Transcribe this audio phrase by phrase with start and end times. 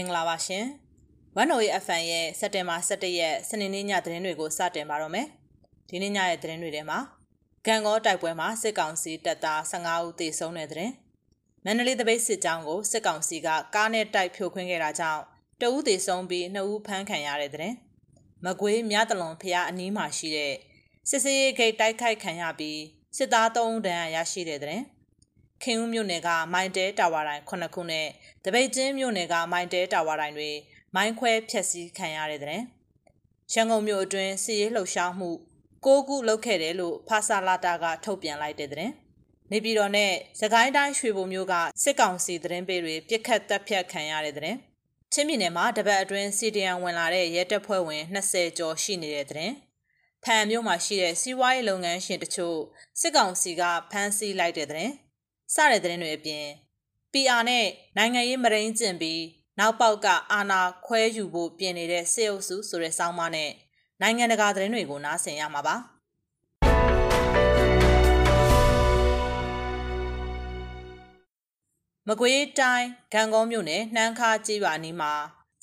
[0.00, 0.64] မင်္ဂလာပါရှင်။
[1.40, 5.26] One Way FM ရဲ့စက်တင်ဘာ17ရက်စနေနေ့ညသတင်းတွေကိုစတင်ပါတော့မယ်။
[5.88, 6.98] ဒီနေ့ညရဲ့သတင်းတွေထဲမှာ
[7.66, 10.92] ဂံကောတိုက်ပွဲမှာစစ်ကောင်စီတပ်သား15ဦးသေဆုံးတဲ့သတင်း။
[11.64, 15.22] မန္တလေးတပိတ်စစ်ကြောင်းကိုစစ်ကောင်စီကကားနဲ့တိုက်ဖြိုခွင်းခဲ့တာကြောင့်
[15.60, 17.74] တဦးသေဆုံးပြီးနှစ်ဦးဖမ်းခံရတဲ့သတင်း။
[18.44, 20.54] မကွေးမြတလွန်ဖျားအနီးမှာရှိတဲ့
[21.10, 22.80] စစ်စေးဂိတ်တိုက်ခိုက်ခံရပြီး
[23.16, 24.84] စစ်သား3ဦးဒဏ်ရာရရှိတဲ့သတင်း။
[25.62, 28.06] ခင်ဦးမြို့နယ်ကမိုင်တဲတာဝါတိုင်း9ခုနဲ့
[28.44, 30.50] တပိတ်ကျင်းမြို့နယ်ကမိုင်တဲတာဝါတိုင်းတွေ
[30.94, 32.60] မိုင်းခွဲဖျက်ဆီးခံရတဲ့တဲ့
[33.52, 35.30] ရန်ကုန်မြို့အတွင်းစီရေးလှုပ်ရှားမှု
[35.84, 38.90] ၉ခုလုပ်ခဲ့တယ်လို့ဖာစာလာတာကထုတ်ပြန်လိုက်တဲ့တဲ့
[39.52, 44.56] နေပြည်တော်နဲ့စကိုင်းတိုင်းရွှေဘုံမြို့ကစစ်ကောင်စီသတင်းပေးတွေပြစ်ခတ်တပ်ဖြတ်ခံရတဲ့တဲ့
[45.12, 49.50] ချင်းပြည်နယ်မှာတပတ်အတွင်းစီဒီအန်ဝင်လာတဲ့ရဲတပ်ဖွဲ့ဝင်20ကျော်ရှိနေတဲ့တဲ့
[50.24, 52.58] ဖန်မြို့မှာရှိတဲ့စီးပွားရေးလုပ်ငန်းရှင်တချို့
[53.00, 54.90] စစ်ကောင်စီကဖမ်းဆီးလိုက်တဲ့တဲ့
[55.54, 56.46] စတဲ့သတင်းတွေအပြင်
[57.12, 59.22] PR နဲ့နိုင်ငံရေးမရင်းကျင့်ပြီး
[59.58, 63.50] နောက်ပေါက်ကအာဏာခွဲယူဖို့ပြင်နေတဲ့စေအုပ်စုဆိုတဲ့စောင်းမနဲ့
[64.00, 65.76] နိုင်ငံတကာသတင်းတွေကိုနားဆင်ရမှာပါ
[72.08, 75.12] မကွေးတိုင်းဂံကုန်းမြို့နယ်နှမ်းခါကျေးရွာနီးမှာ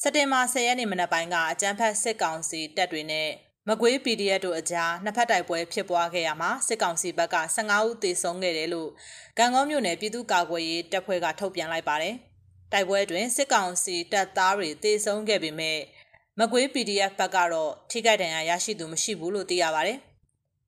[0.01, 3.29] စက်တင်ဘာ10ရက်နေ့မနက်ပိုင်းကအကြမ်းဖက်စစ်ကောင်စီတပ်တွေနဲ့
[3.69, 8.89] မကွေး PDF တို့အကြားနှစ်ဖက်တိုက်ပွဲဖြစ်ပွားခဲ့ရမှာစစ်ကောင်စီဘက်က15ဦးသေဆုံးခဲ့တယ်လို့
[9.37, 12.15] ကံကောမြို့နယ်ပြည်သူ့ကာကွယ်ရေးတပ်ဖွဲ့ကထုတ်ပြန်လိုက်ပါတယ်။
[12.73, 15.79] တိုက်ပွဲတွင်စစ်ကောင်စီတပ်သားတွေသေဆုံးခဲ့ပေမဲ့
[16.39, 19.97] မကွေး PDF ဘက်ကတော့ထိခိုက်ဒဏ်ရာရရှိသူမရှိဘူးလို့သိရပါတယ်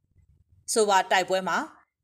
[0.74, 1.58] ။ဆိုပါတိုက်ပွဲမှာ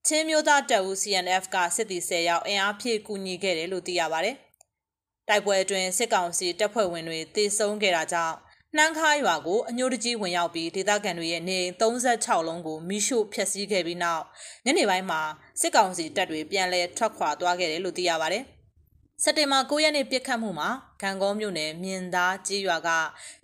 [0.08, 4.36] ချင်းမျိုးသားတပ်ဦး CNF ကစစ်သည်10ယောက်အင်အားဖြည့်ကူညီခဲ့တယ်လို့သိရပါတယ်။
[5.30, 8.36] တိုက်ပွဲအတွင်းစစ်ကောင်စီတပ်ဖွဲ့ဝင်တွေသေဆုံးခဲ့တာကြောင့်
[8.78, 14.24] နှမ်းခါရွာကိုအညိုတကြီးဝင်ရောက်ပြီးဒေသခံတွေရဲ့နေ36လုံးကိုမိရှို့ဖျက်ဆီးခဲ့ပြီးနောက်
[14.66, 15.22] ညနေပိုင်းမှာ
[15.60, 18.44] စစ်ကောင်စီတပ်တွေပြန်လည်ထွက်ခွာသွားခဲ့တယ်လို့သိရပါတယ်။
[19.24, 20.70] စက်တင်ဘာ9ရက်နေ့ပြစ်ခတ်မှုမှာ
[21.02, 22.90] ဂံကောမြို့နယ်မြင်းသားကြေးရွာက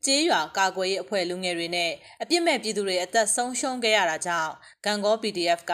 [0.06, 1.92] ကြေးရွာကာကွယ်ရေးအဖွဲ့လူငယ်တွေနဲ့
[2.22, 4.52] အပြစ်မဲ့ပြည်သူတွေအသက်ဆုံးရှုံးခဲ့ရတာကြောင့်
[4.86, 5.74] ဂံကော PDF က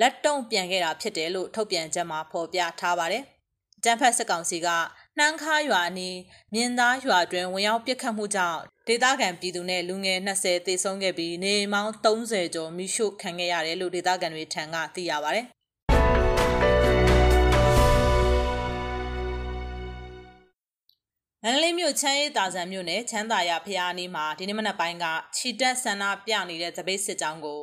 [0.00, 3.24] လက်တုံ့ပြန်ခဲ့တာဖြစ်တယ်လို့ထုတ်ပြန်ချက်မှာဖော်ပြထားပါတယ်။
[3.84, 4.68] တန်ဖက်စစ်ကောင်စီက
[5.18, 6.18] နှမ်းခါရွာနီး
[6.54, 15.40] မြင်းသားရွာတွင်ဝင်ရောက်ပစ်ခတ်မှုကြောင့်ဒေသခံပြည်သူနဲ့လူငယ်20သေဆုံးခဲ့ပြီးနေမောင်း30ကျော်မိရှုခံခဲ့ရတယ်လို့ဒေသခံတွေထံကသိရပါဗျ။
[21.42, 27.60] မန္တလေးမြို့ချမ်းရည်တာဆန်မြို့နယ်ချမ်းသာရဖျားနီးမှာဒီနေ့မနက်ပိုင်းကခြိတက်ဆန္ဒပြနေတဲ့သပိတ်စစ်ကြောင်းကို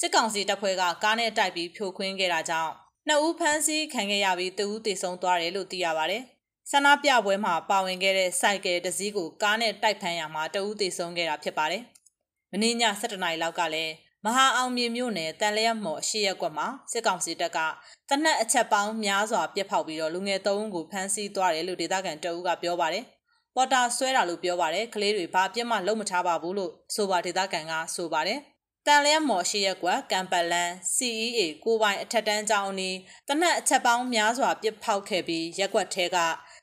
[0.00, 2.72] စစ်ကောင်စီတပ်ဖွဲ့ကကားနဲ့တိုက်ပြီးဖြိုခွင်းခဲ့တာကြောင့်
[3.08, 6.18] နှစ်ဦးဖမ်းဆီးခံခဲ့ရပြီးတဦးသေဆုံးသွားတယ်လို့သိရပါဗျ။
[6.72, 11.82] ဆန္ဒပြပွဲမှာပါဝင်ခဲ့တဲ့စိုက်ကယ်တစ်စီးကိုကားနဲ့တိုက်ဖမ်းရမှာတဦးသေဆုံးခဲ့တာဖြစ်ပါတယ်။
[12.50, 13.92] မင်းည7:00နာရီလောက်ကလည်း
[14.24, 17.58] မဟာအောင်မြေမြို့နယ်တန်လျက်မော်အရှိရက်ကွက်မှာစစ်ကောင်စီတပ်က
[18.08, 23.04] တနက်အချက်ပေါင်းများစွာပြစ်ဖောက်ပြီးတော့လူငယ်၃ဦးကိုဖမ်းဆီးသွားတယ်လို့ဒေသခံတအုပ်ကပြောပါတယ်။
[23.54, 28.40] ပေါ်တာဆွဲတာလို့ပြောပါတယ်။ကလေးတွေဘာပြစ်မှလုံးမထားပါဘူးလို့ဆိုပါဒေသခံကဆိုပါတယ်။
[28.86, 32.96] တန်လျက်မော်ရှိရက်ကွက်ကံပလန် CEA ကိုပိုင်အထက်တန်းကျောင်းအနီး
[33.28, 36.18] တနက်အချက်ပေါင်းများစွာပြစ်ဖောက်ခဲ့ပြီးရက်ကွက်ထဲက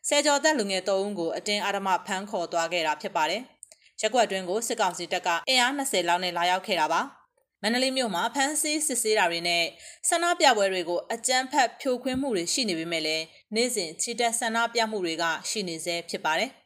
[0.08, 3.42] ဆယ်ကျော်သက်လူငယ်၃ဦးကိုအတင်းအာဓမဖမ်းခေါ်သွားခဲ့တာဖြစ်ပါတယ်။
[4.02, 7.02] ရက်ကွက်တွင်းကိုစစ်ကောင်စီတပ်ကအင်အား20လောက်နဲ့လာရောက်ခဲ့တာပါ။
[7.62, 9.64] မန္တလေးမြို့မှာဖမ်းဆီးစစ်ဆေးတာတွေနဲ့
[10.10, 13.24] ဆန္ဒပြပွဲတွေကိုအကြမ်းဖက်ဖြိုခွင်းမှုတွေရှိနေပေမဲ့လည်း
[13.56, 16.52] နေ့စဉ်ချီတက်ဆန္ဒပြမှုတွေကရှိနေဆဲဖြစ်ပါတယ်။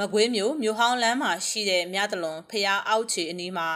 [0.00, 3.68] မကွေးမြို့မြို့ဟောင်းလမ်းမှာရှိတဲ့မြတလွန်ဖျားအောက်ခြေအနီးမှာ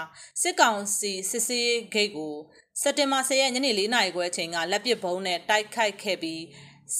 [0.42, 2.34] စစ်ကောင်စီစစ်စေးဂိတ်ကို
[2.82, 6.42] စက်တင်ဘာ10ရက်ညနေ4နာရီခွဲအချိန်ကလက်ပစ်ဘုံနဲ့တိုက်ခိုက်ခဲ့ပြီး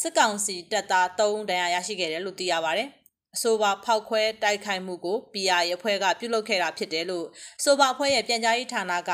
[0.00, 2.84] စစ်ကောင်စီတပ်သား3ဒဏ်ရာရရှိခဲ့တယ်လို့သိရပါဗျ။
[3.34, 7.26] အဆိုပါဖောက်ခွဲတိုက်ခိုက်မှုကို PR ရဲဖွဲ့ကပြုလုပ်ခဲ့တာဖြစ်တယ်လို့
[7.64, 9.10] ဆိုပါအဖွဲ့ရဲ့ပြန်ကြားရေးဌာနက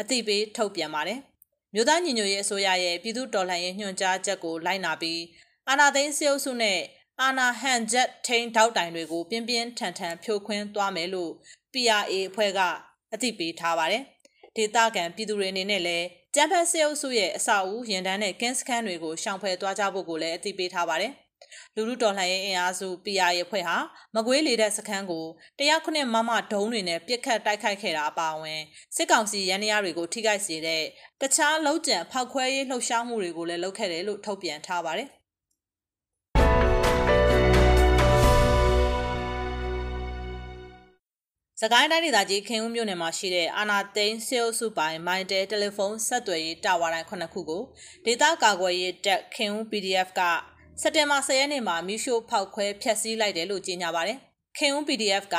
[0.00, 1.18] အသိပေးထုတ်ပြန်ပါတယ်။
[1.74, 5.20] မြို့သားညီညွတ်ရေးအစိုးရရဲ့ပြည်သူ့တော်လှန်ရေးညွှန်ကြားချက်ကိုလိုက်နာပြီး
[5.68, 6.78] အာဏာသိမ်းစစ်အုပ်စုနဲ့
[7.22, 11.32] အာနာဟန်ဂျက်ထိန်ထောက်တိုင်တွေကိုပြင်းပြင်းထန်ထန်ဖြိုခွင်းသွားမယ်လို့
[11.72, 12.60] PRA အဖွဲ့က
[13.12, 14.02] အသိပေးထားပါတယ်။
[14.56, 21.12] ဒေသခံပြည်သူတွေအနေနဲ့လည်းကျန်းဖက်စေအုပ်စုရဲ့အဆောက်အဦရင်တန်းနဲ့ကင်းစခန်းတွေကိုရှောင်ဖယ်သွားကြဖို့ကိုလည်းအသိပေးထားပါတယ်။
[21.74, 23.76] လူလူတော်လှန်ရေးအင်အားစု PRA အဖွဲ့ဟာ
[24.14, 25.24] မကွေးလေတဲ့စခန်းကို
[25.58, 28.60] တရားခုနှစ်မမဒုံးတွေနဲ့ပြစ်ခတ်တိုက်ခိုက်ခဲ့တာအပါအဝင်
[28.96, 30.82] စစ်ကောင်စီရန်ရာတွေကိုထိခိုက်စေတဲ့
[31.20, 35.10] တခြားလုံခြံဖောက်ခွဲရေးလှုပ်ရှားမှုတွေကိုလည်းလုပ်ခဲ့တယ်လို့ထုတ်ပြန်ထားပါတယ်။
[41.62, 47.62] စကိုင်းတိုင်းဒေသကြီးခင်ဦးမြို့နယ်မှာရှိတဲ့အာနာသိန်းဆေးအုပ်စုပိုင်မိုင်တဲတယ်လီဖုန်းဆက်သွယ်ရေးတာဝါတိုင်းခုနှစ်ခုကို
[48.04, 50.20] ဒေသကာကွယ်ရေးတပ်ခင်ဦး PDF က
[50.80, 54.18] စက်တင်ဘာ10ရက်နေ့မှာမီရှို့ဖောက်ခွဲဖျက်ဆီးလိုက်တယ်လို့ကြေညာပါတယ်။
[54.58, 55.36] ခင်ဦး PDF က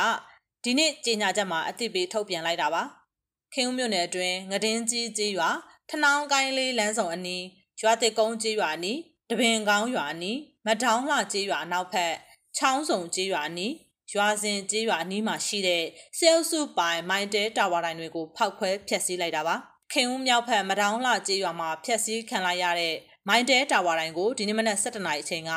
[0.64, 2.84] ဒီနေ့ကြေညာချက်မှာအသိပေးထုတ်ပြန်လိုက်တာပါ။
[3.54, 5.50] ခင်ဦးမြို့နယ်အတွင်းငဒင်းကြီးကြီးရွာ
[5.90, 7.44] ထနောင်းကိုင်းလေးလမ်းဆောင်အနီး
[7.82, 12.14] ရွာတစ်ကုန်းကျေးရွာအနီးတပင်ကောင်းရွာအနီးမထောင်းလှကျေးရွာနောက်ဖက်
[12.58, 13.74] ချောင်းစုံကျေးရွာအနီး
[14.14, 15.84] ရွာစဉ်ကျေးရွာအနီးမှာရှိတဲ့
[16.18, 19.56] ဆဲအုပ်စုပိုင်မိုင်းတဲတာဝါတိုင်းတွေကိုဖောက်ခွဲဖျက်ဆီးလိုက်တာပါ
[19.94, 22.96] ခင်ဦးမြောက်ဖက်မထောင်းလှကျေးရွာမှာဖျက်ဆီးခံလိုက်ရတဲ့
[23.28, 25.52] မိုင်းတဲတာဝါတိုင်းကိုဒီနေ့မနက်7:00နာရီအချိန်က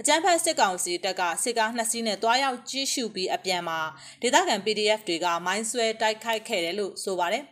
[0.00, 3.78] အကြမ်းဖက်စစ်ကောင်စီတပ်ကစစ်ကားနှစ်စီးနဲ့တွားရောက်ကြီးရှုပြီးအပြန်မှာ
[4.22, 7.44] ဒေသခံ PDF တွေကမိုင်းဆွဲတိုက်ခိုက်ခဲ့တယ်လို့ဆိုပါတယ်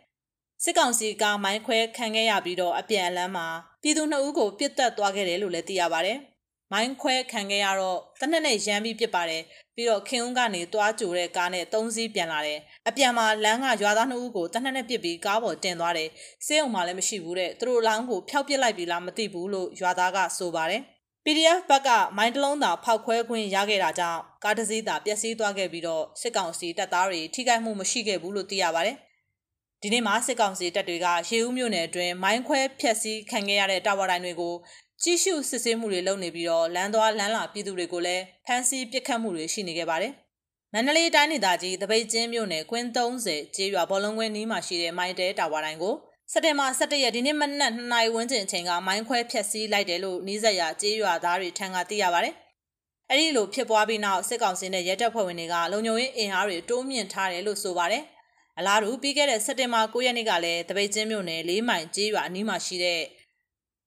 [0.64, 3.46] စစ်ကောင်စီကမိုင်းခွဲခံခဲ့ရပြီးတော့အပြန်အလန်းမှာ
[3.82, 6.19] ပြည်သူနှစ်ဦးကိုပြစ်တက်သွားခဲ့တယ်လို့လည်းသိရပါတယ်။
[6.73, 9.43] မိုင်းခွဲခံခဲ့ရတော့တနက်နဲ့ရမ်းပြီးပြစ်ပါတယ်။
[9.76, 16.09] ပြီးတော့ခင်ဦးကနေတွားကြိုတဲ့ကားနဲ့သုံးစီးပြန်လာတယ်။အပြန်မှာလမ်းကရွာသားနှစ်ဦးကိုတနက်နဲ့ပြစ်ပြီးကားပေါ်တင်သွားတယ်။
[16.47, 20.82] စေးုံမှလည်းမရှိဘူးတဲ့။သူတို့လောင်းကိုဖျောက်ပစ်လိုက်ပြီလားမသိဘူးလို့ရွာသားကဆိုပါတယ်။
[21.25, 28.97] PDF ဘက်ကမိုင်းတလုံးသာဖောက်ခွဲခွင့်ရခဲ့တာကြောင့်ကားတစ်စီးသာပျက်စီးသွားခဲ့ပြီးတော့စစ်ကောင်စီတပ်သားတွေထိခိုက်မှုမရှိခဲ့ဘူးလို့သိရပါတယ်။
[29.82, 34.55] ဒီနေ့မှာစစ်ကောင်စီတပ်တွေကရေဦးမြို့နယ်အတွင်းမိုင်းခွဲဖျက်ဆီးခံခဲ့ရတဲ့တာဝါတိုင်းတွေကို
[35.03, 40.12] ကြီးစုစစ်ဆေးမှုတွေလုပ်နေပြီးတော့လမ်းသွားလမ်းလာပြည်သူတွေကိုလည်းဖမ်းဆီးပစ်ခတ်မှုတွေရှိနေခဲ့ပါတယ်။
[40.73, 45.95] မန္တလေးတိုင်းဒေသကြီးတပိတ်ချင်းမြို့နယ်ကွင်း30ကျေးရွာဘောလုံးကွင်းနီးမှာရှိတဲ့မိုင်းတဲတာဝါတိုင်းကို
[46.33, 52.35] စက်တင်ဘာ17ရက်ဒီနေ့မနက်2နာရီဝန်းကျင်အချိန်ကမိုင်းခွဲဖျက်ဆီးလိုက်တယ်လို့နှီးစက်ရကျေးရွာသားတွေထံကသိရပါတယ်။
[53.11, 58.03] အဲဒီလိုဖြစ်ပွားပြီးနောက်စစ်ကောင်စီနဲ့ရဲတပ်ဖွဲ့ဝင်တွေကလုံခြုံရေးအင်အားတွေတိုးမြင့်ထားတယ်လို့ဆိုပါတယ်။
[58.59, 63.01] အလားတူပြီးခဲ့တဲ့စက်တင်ဘာ9ရက်နေ့ကလည်းတပိတ်ချင်းမြို့နယ်၄မိုင်ကျေးရွာအနီးမှာရှိတဲ့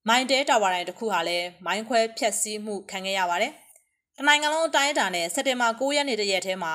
[0.08, 3.52] မိုင်တဲတာဝါတိုင်းတစ်ခုဟာလည်းမိုင်းခွဲဖျက်ဆီးမှုခံခဲ့ရပါတယ်။
[4.16, 6.74] တနိုင်ငံလုံးအတိုင်းအတာနဲ့စက်တင်ဘာ9ရက်နေ့တရက်ထဲမှာ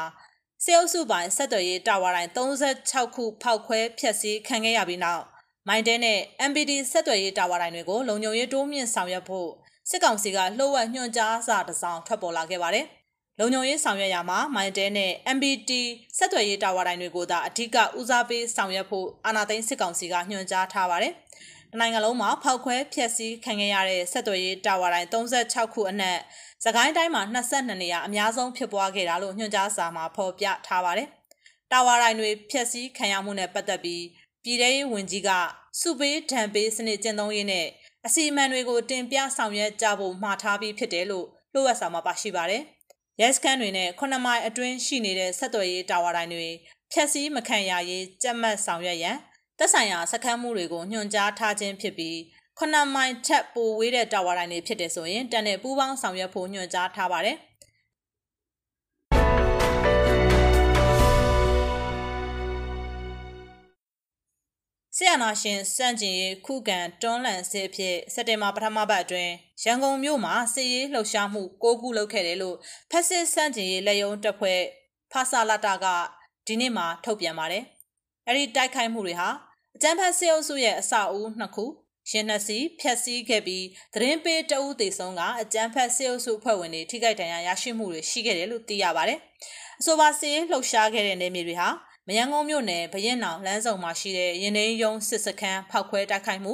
[0.63, 5.24] စေအုပ်စုပိုင်းဆက်သွယ်ရေးတာဝါတိုင်း36ခုဖောက်ခွဲဖျက်ဆီးခံခဲ့ရပြီးနောက်
[5.68, 6.19] မိုင်းတဲနဲ့
[6.50, 9.50] MPD ဆက်သွယ်ရေးတာဝါတိုင်းတွေကိုလုံခြုံရေးတိုးမြင့်ဆောင်ရွက်ဖို့
[9.89, 12.85] စစ်ကောင်စီကလှုပ်ဝက်ညွှန်ကြားစာတစ်စောင်ထွက်ပေါ်လာခဲ့ပါတယ်။
[13.39, 15.71] လုံခြုံရေးဆောင်ရွက်ရမှာမိုင်တဲနဲ့ MBT
[16.18, 21.13] ဆက်သွယ်ရေးတာဝါတိုင်းတွေကိုသာအထူးကဦးစားပေးဆောင်ရွက်ဖို့အာဏာသိမ်းစစ်ကောင်စီကညွှန်ကြားထားပါတယ်။
[21.80, 26.18] နိုင်ငံလုံးမှာဖောက်ခွဲဖျက်ဆီးခံခဲ့ရတဲ့ဆက်သွယ်ရေးတာဝါတိုင်း36ခုအနက်
[26.64, 31.08] စကိုင်းတိုင်းမှာ22နေရာအများဆုံးဖြစ်ပွားခဲ့တာလို့ညွှန်ကြားစာမှာဖော်ပြထားပါတယ်။
[31.72, 34.04] တာဝါတိုင်းတွေဖျက်ဆီးခံရမှုနဲ့ပတ်သက်ပြီး
[34.44, 35.30] ပြည်ထရေးဝန်ကြီးက
[35.81, 37.68] စုပေးဒဏ်ပေးစနစ်ကျင့်သုံးရေးနဲ့
[38.06, 42.64] အစီအမံတွေကိုတင်ပြဆောင်ရွက်ကြဖို့မှာထားပြီးဖြစ်တယ်လို့လှုပ်ဝက်စာမှာပါရှိပါတယ်။
[43.22, 46.48] ရဲစခန်းတွေနဲ့9မိုင်အတွင်းရှိနေတဲ့ဆက်သွယ်ရေးတာဝါတိုင်းတွေ
[46.92, 49.18] ဖြက်စီးမခံရရေးကြက်မှတ်ဆောင်ရွက်ရန်
[49.59, 52.15] သက်ဆိုင်ရာစခန်းမှုတွေကိုညွှန်ကြားထားခြင်းဖြစ်ပြီး
[52.59, 57.38] 9မိုင်ထက်ပိုဝေးတဲ့တာဝါတိုင်းတွေဖြစ်တယ်ဆိုရင်တန်တဲ့ပူးပေါင်းဆောင်ရွက်ဖို့ညွှန်ကြားထားပါတယ်။
[64.95, 69.33] ဆီယနာရှင်စန့်ကျင်ရေးခုခံတွန်းလှန်စစ်ဖြစ်စက်တင်ဘာပထမပတ်အတွင်း
[69.63, 72.57] ရန်ကုန်မြို့မှာစစ်ရေးလှုပ်ရှားမှု၉ခုလုပ်ခဲ့တယ်လို့
[72.92, 74.59] ဖက်စစ်စန့်ကျင်ရေးလက်ယုံတပ်ဖွဲ့
[75.12, 75.86] ဖာဆာလာတာက
[76.48, 77.63] ဒီနေ့မှထုတ်ပြန်ပါတယ်။
[78.27, 79.30] အဲဒီတိုက်ခိုက်မှုတွေဟာ
[79.79, 81.65] အကြမ်းဖက်စစ်အုပ်စုရဲ့အစအဦးနှစ်ခု
[82.09, 89.19] ရှင်နှစီဖျက်ဆီးခဲ့ပြီးသတင်းပေးတအုပ်သေးဆုံးကအကြမ်းဖက်စစ်အုပ်စုဖွဲ့ဝင်တွေထိခိုက်ဒဏ်ရာရရှိမှုတွေရှိခဲ့တယ်လို့သိရပါတယ်။
[89.79, 91.69] အဆိုပါစစ်ရေးလှုပ်ရှားခဲ့တဲ့နေမြေတွေဟာ
[92.07, 96.53] မယန်းကုန်းမြို့နယ်ဘရင်နောင်လမ်းဆောင်မှာရှိတဲ့ရင်နှင်းယုံစစ်စခန်းဖောက်ခွဲတိုက်ခိုက်မှု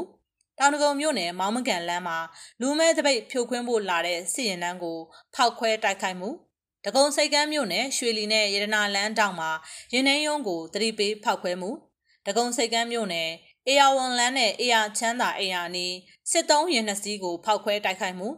[0.59, 2.17] တောင်တကုံမြို့နယ်မောင်းမကန်လမ်းမှာ
[2.61, 4.97] လူမဲတပိတ်ဖြိုခွင်းဖို့လာတဲ့စစ်ရင်နှန်းကို
[5.35, 6.29] ဖောက်ခွဲတိုက်ခိုက်မှု
[6.85, 9.51] တကုံစိတ်ကမ်းမြို့နယ်ရွှေလီနဲ့ရတနာလမ်းတောင်မှာ
[9.93, 11.71] ရင်နှင်းယုံကိုတတိပေးဖောက်ခွဲမှု
[12.25, 13.29] တကုံစိတ်ကမ်းမြို့နယ်
[13.67, 15.87] အေယာဝန်လန်းနဲ့အေယာချမ်းသာအေယာနီ
[16.31, 18.29] စစ်တုံးရင်နှစီးကိုဖောက်ခွဲတိုက်ခိုက်မှု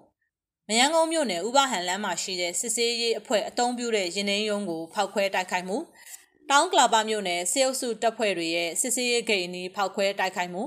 [0.68, 5.78] မယန်းကုန်းမြို့နယ်ဥပဟန်လမ်းမှာရှိတဲ့စစ်စေးရေးအဖွဲ့အုံပြုတဲ့ရင်နှင်းယုံကိုဖောက်ခွဲတိုက်ခိုက်မှု
[6.50, 10.64] တောင်းကလာပမြို့နယ်စေအုပ်စုတပ်ဖွဲ့တွေရဲ့စစ်စေးရေးဂိတ်အနီးဖောက်ခွဲတိုက်ခိုက်မှု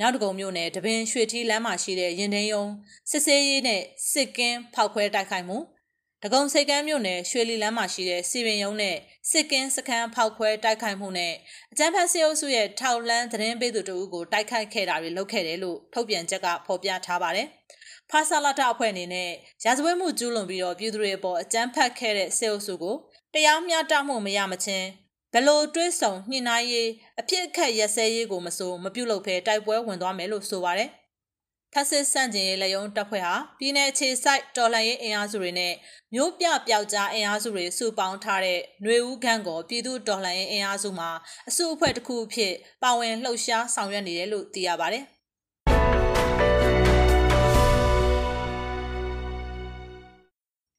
[0.00, 2.64] နောက်တကုံမြို့နယ်တပင်ရွှေထီးလမ်းမှာရှိတဲ့ရင်သိန်းယုံ
[3.10, 3.82] စစ်စေးရေးနဲ့
[4.12, 5.58] စစ်ကင်းဖောက်ခွဲတိုက်ခိုက်မှု
[6.24, 8.96] တကုံစိတ်ကမ်းမြို့နယ်ရွှေလီလမ်းမှာရှိတဲ့စီရင်ယုံနဲ့
[9.30, 11.34] စစ်ကင်းစခန်းဖောက်ခွဲတိုက်ခိုက်မှုနဲ့
[11.72, 17.46] အကြမ်းဖက်စေအုပ်စုရဲ့ထောက်လန်းသတင်းပေးသူတို့ကိုတိုက်ခိုက်ခဲ့တာတွေလုပ်ခဲ့တယ်လို့ထုတ်ပြန်ချက်ကဖော်ပြထားပါတယ်။
[18.10, 19.30] ဖာဆာလာတာအဖွဲ့အနေနဲ့
[19.64, 22.96] ရာဇဝတ်မှုကျူးလွန်ပြီးတော့ပြည်သူတွေအပေါ်အကြမ်းဖက်ခဲ့တဲ့စေအုပ်စုကို
[23.34, 24.86] တရားမျှတမှုမရမချင်း
[25.34, 26.88] ဘလို့တွဲဆောင်ညှိနှိုင်းရေး
[27.20, 30.90] အဖြစ်အခက်ရက်စဲရေးကိုမစိုးမပြုတ်လို့ဖဲတိုက်ပွဲဝင်သွားမယ်လို့ဆိုပါတယ်။
[31.73, 35.73] ဖက်စစ်စန့်ကျင်ရေးလက်ယုံတပ်ဖွဲ့ဟာပြည်내ခြေဆိုင်တော်လှန်ရေးအင်အားစုတွေနဲ့
[36.13, 41.09] မျိုးပြပျောက်ကြားအင်အားစုတွေစုပေါင်းထားတဲ့ຫນွေဦးခန့်ကိုပြည်သူတော်လှန်ရေးအင်အားစုမှာ
[41.49, 42.53] အစုအဖွဲ့တစ်ခုအဖြစ်
[42.83, 45.05] ပါဝင်လှုပ်ရှားဆောင်ရွက်နေတယ်လို့သိရပါတယ်။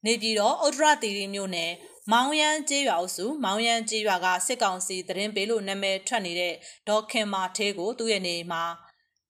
[0.06, 1.72] နေပြည်တော်ဥတ္တရတီရီမြို့နယ်
[2.12, 6.54] မောင်ရန်ကျေးရွာအုပ်စုမောင်ရန်ကျေးရွာကစစ်ကောင်စီသတင်းပေးလို့နာမည်ထွက်နေတဲ့
[6.88, 8.64] ဒေါ်ခင်မာသေးကိုသူ့ရဲ့နေမှာ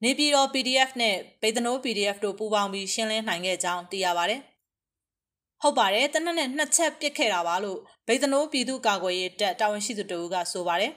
[0.03, 4.36] နေပြည်တော် PDF နဲ့ပေတနိုး PDF တို့ပူးပေါင်းပြီးရှင်းလင်းနိုင်ခဲ့ကြောင်းသိရပါဗျ။
[5.62, 10.91] ဟုတ်ပါတယ်တနက်နဲ့နှစ်ချက်ပစ်ခဲ့တာပါလို့ဗေဒနိုးပြည်သူ့ကာကွယ်ရေးတပ်တာဝန်ရှိသူတို့ကဆိုပါတယ်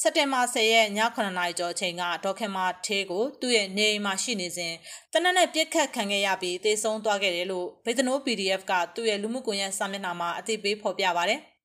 [0.00, 4.74] စက်တင်ဘာ10ရက်ည9နာရီကျော်အချိန်ကဒေါခင်မာသေးကိုသူ့ရဲ့နေအိမ်မှာရှိနေစဉ်
[5.12, 11.40] တနက်နဲ့ပြစ်ခတ်ခံခဲ့ရပြီးတေဆုံးသွားခဲ့တယ်လို့ဗေဒနို PDF ကသူ့ရဲ့လူမှုကွန်ရက်စာမျက်နှာမှာအသိပေးဖော်ပြပါတယ်။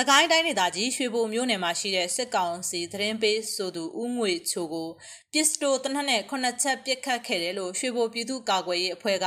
[0.00, 4.88] စကိုင်းတိုင်းဒေသကြီးရွှေဘိုမြို့နယ်မှာရှိတဲ့စစ်ကောင်စီသတင်းပေးဆိုသူဦးငွေချိုကို
[5.32, 9.26] ပစ္စတိုတနက်နဲ့ခုနှစ်ချက်ပစ်ခတ်ခဲ့တယ်လို့ရွှေဘိုပြည်သူ့ကာကွယ်ရေးအဖွဲ့က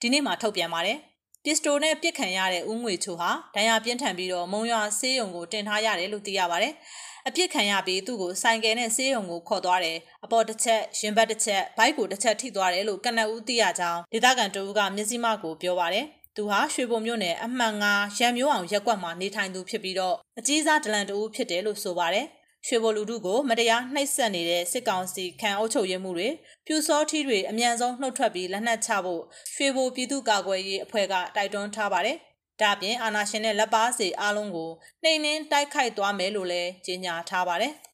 [0.00, 0.98] ဒီနေ့မှထုတ်ပြန်ပါတယ်။
[1.44, 6.72] ပစ္စတိုနဲ့ပစ်ခံရတဲ့ဦးငွေချိုဟာဒဏ်ရာပြင်းထန်ပြီးတော့မုံရွာဆေးရုံကိုတင်ထားရတယ်လို့သိရပါတယ်။
[7.28, 22.25] အပြစ်ခံရပြီးသူ့ကိုဆိုင်ကယ်နဲ့ဆေးရုံကိုခေါ်သွားတယ်။အပေါ်တစ်ချက်ရင်ဘတ်တစ်ချက်ဘိုက်ကိုတစ်ချက်ထိသွားတယ်လို့ကနအူးသိရကြောင်းဒေသခံတဦးကမျက်စိမှကိုပြောပါတယ်။ သူဟာရွှေဘုံမြို့နယ်အမှန်9ရံမျိုးအောင်ရက်ကွက်မှာနေထိုင်သူဖြစ်ပြီးတော့အကြီးစားဒလန်တူဖြစ်တယ်လို့ဆိုပါတယ်။
[22.67, 26.29] ရွှေဘိုလူထုကိုမတရားနှိပ်စက်နေတဲ့စစ်ကောင်စီခံအုပ်ချုပ်ရေးမှုတွေ
[26.65, 29.21] ပြူစောထီးတွေအ мян ဆုံးနှုတ်ထွက်ပြီးလက်နက်ချဖို့
[29.53, 32.17] ရွှေဘိုပြည်သူ့ကာကွယ်ရေးအဖွဲ့ကတိုက်တွန်းထားပါတယ်။
[32.61, 34.69] ဒါပြင်အာဏာရှင်နဲ့လက်ပါစီအားလုံးကို
[35.03, 37.73] နှိမ်နှင်းတိုက်ခိုက်သွားမယ်လို့လည်းကြေညာထားပါတယ်။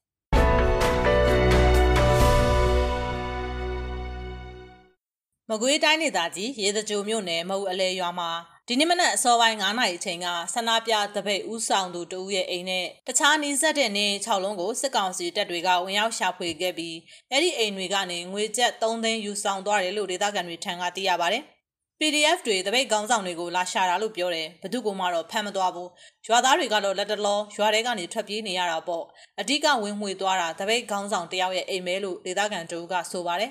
[5.52, 8.30] မကွေးတိုင်းဒေသကြီးရေစကြိုမြို့နယ်မဟုတ်အလဲရွာမှာ
[8.68, 16.96] ဒီနေ့မနက်အစောပိုင်း9နာရီအချိန်ကဆန္ဒပြတပိတ်ဦးဆောင်သူတဦးရဲ့အိမ်နဲ့တခြားနီးစပ်တဲ့နေ6လုံးကိုစစ်ကောင်စီတပ်တွေကဝင်ရောက်ရှာဖွေခဲ့ပြီး
[17.30, 21.42] အဲ့ဒီအိမ်တွေကနေငွေကျပ်3သိန်းယူဆောင်သွားတယ်လို့ဒေသခံတွေထံကသိရပါတယ်။
[22.00, 25.90] PDF တွေတပိတ်ခေါင်းဆောင်တွေကိုလာရှာတာလို့ပြောတယ်ဘသူကမှတော့ဖမ်းမသွားဘူး
[26.26, 29.04] ရွာသားတွေကတော့လက်တလောရွာထဲကနေထွက်ပြေးနေရတာပေါ့
[29.40, 33.50] အဓိကဝင်မှွေသွားတာတပိတ်ခေါင်းဆောင်တယောက်ရဲ့အိမ်မဲလို့ဒေသခံတို့ကဆိုပါတယ်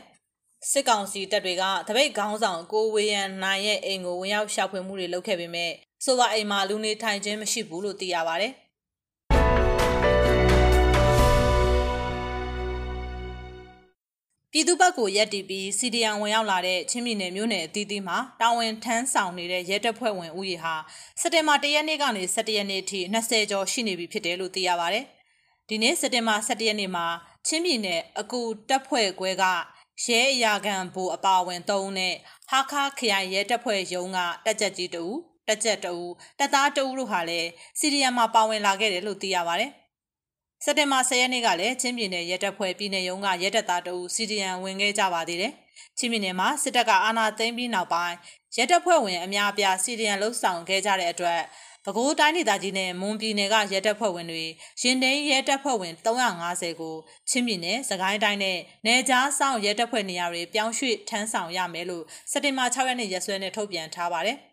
[0.68, 5.72] စစ်ကောင်စီတပ်တွေကတပိတ်ခေါင်းဆောင်ကိုဝေယံနိုင်ရဲ့အိမ်ကိုဝင်ရောက်ရှာဖွေမှုတွေလုပ်ခဲ့ပေမဲ့
[6.06, 8.48] ဆိုပါအိမ်မှာလူနေထိုင်ခြင်းမရှိဘူးလို့သိရပါဗျ။
[14.52, 20.74] ပြည်သူ့ဘက်ကိုရက်တီပြီးစီဒီအန်ဝင်ရောက်လာတဲ့ချင်းပြည်နယ်မြို့နယ်အသီးသီးမှာတာဝန်ထမ်းဆောင်နေတဲ့ရဲတပ်ဖွဲ့ဝင်ဦးရေဟာ
[21.20, 25.00] စက်တင်ဘာ၁ရက်နေ့ကနေ၁၇ရက်နေ့ထိ20ကျော်ရှိနေပြီဖြစ်တယ်လို့သိရပါဗျ။
[25.70, 27.06] ဒီနေ့စက်တင်ဘာ၁၁ရက်နေ့မှာ
[27.48, 29.46] ချင်းပြည်နယ်အကူတပ်ဖွဲ့ခွဲက
[30.06, 32.14] ရဲအရာခံဘူအပါဝင်၃ဦးနဲ့
[32.50, 35.06] ဟာခါခရိုင်ရဲတပ်ဖွဲ့ရုံးကတက်ကြက်ကြီးတူ
[35.48, 35.96] တက်ကြက်တူ
[36.40, 39.72] တက်သားတူတို့ဟာလည်းစီရီယံမှာပါဝင်လာခဲ့တယ်လို့သိရပါတယ်။
[40.64, 45.54] စက်တင်ဘာ10ရက်နေ့ကလည်းချင်းပြည်နယ်ရဲတပ်ဖွဲ့ပြည်နယ်ရုံးကရဲတပ်သားတူစီရီယံဝင်ခဲ့ကြပါသေးတယ်။
[45.98, 48.16] ချင်းပြည်နယ်မှာစစ်တပ်ကအာဏာသိမ်းပြီးနောက်ပိုင်း
[48.58, 51.40] ရဲတပ်ဖွဲ့ဝင်အများအပြားစီရီယံလှုပ်ဆောင်ခဲ့ကြတဲ့အတွက်
[51.90, 54.46] ပဲခူးတိုင်းဒေသကြီးနဲ့မွန်ပြည်နယ်ကရဲတပ်ဖွဲ့ဝင်တွေ
[54.82, 56.96] ရင်သိမ်းရဲတပ်ဖွဲ့ဝင်350ကို
[57.30, 64.38] ချင်းပြည်နယ်စကိုင်းတိုင်းနဲ့နယ်ကြားဆောင်ရဲတပ်ဖွဲ့နေရာတွေပြောင်းရွှေ့ထမ်းဆောင်ရမယ်လို့စက်တင်ဘာ6ရက်နေ့ရက်စွဲနဲ့ထုတ်ပြန်ထားပါတယ်။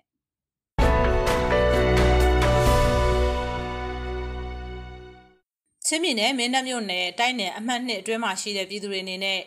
[5.87, 9.40] ချင်းပြည်နယ်မင်းတပ်မြို့နယ်တိုင်းနယ်အမှတ်နှစ်အတွင်းမှာရှိတဲ့ပြည်သူတွေအနေနဲ့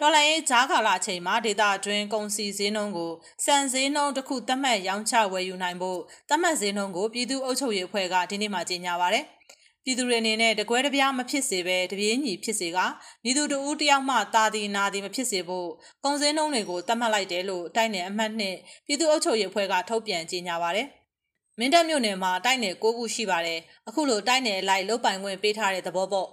[0.00, 3.12] တော်လိုင်းရေးဂျားကာလအချိန်မှာဒေတာအတွင်းကုန်စည်ဈေးနှုန်းကို
[3.44, 9.24] စံဈေးနှုန်းတစ်ခုသတ်မှတ်ရောင်းချဝယ်ယူနိုင်ဖို့သတ်မှတ်ဈေးနှုန်းကိုပြည်သူ့အုပ်ချုပ်ရေးအဖွဲ့ကဒီနေ့မှကြေညာပါရယ်
[9.84, 12.78] ပြည်သူတွေအနေနဲ့တကွဲတပြားမဖြစ်စေပဲတပြေးညီဖြစ်စေက
[13.22, 15.68] ပြည်သူတဦးတယောက်မှတာဒီနာဒီမဖြစ်စေဖို့
[16.04, 18.56] ကုန်စည်နှုန်းတွေကိုသတ်မှတ်လိုက်တယ်လို့တိုက်နယ်အမှတ်နှစ်
[18.86, 20.88] ပြည်သူ့အုပ်ချုပ်ရေးအဖွဲ့ကထုတ်ပြန်ကြေညာပါရယ်
[21.58, 26.28] မင်းတပ်မြို့နယ်မှာတိုက်နယ်၉ခုရှိပါတယ်အခုလိုတိုက်နယ်လိုက်လုတ်ပိုင်ခွင့်ပေးထားတဲ့သဘောပေါ့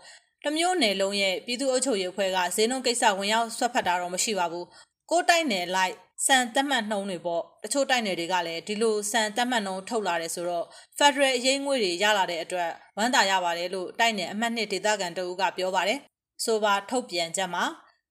[0.45, 4.65] တမျိုးနယ်လုံးရဲ့ပြည်သူ့အုပ်ချုပ်ရေးအဖွဲ့ကဈေးနှုန်းကိစ္စဝင်ရောက်ဆွတ်ဖက်တာတော့မရှိပါဘူး
[5.11, 10.65] ကိုတိုက်နယ်လိုက်စံတက်မှတ်နှုံးတွေပေါ့တချို့တိုက်နယ်တွေကလည်းဒီလိုစံတက်မှတ်နှုံးထုတ်လာတယ်ဆိုတော့
[10.97, 15.99] Federal အရေးငွေတွေရလာတဲ့အတွက်ဝမ်းသာရပါတယ်လို့တိုက်နယ်အမှတ်နှစ်ဒေသခံတအုပ်ကပြောပါတယ်
[16.45, 17.63] ဆိုပါထုတ်ပြန်ချက်မှာ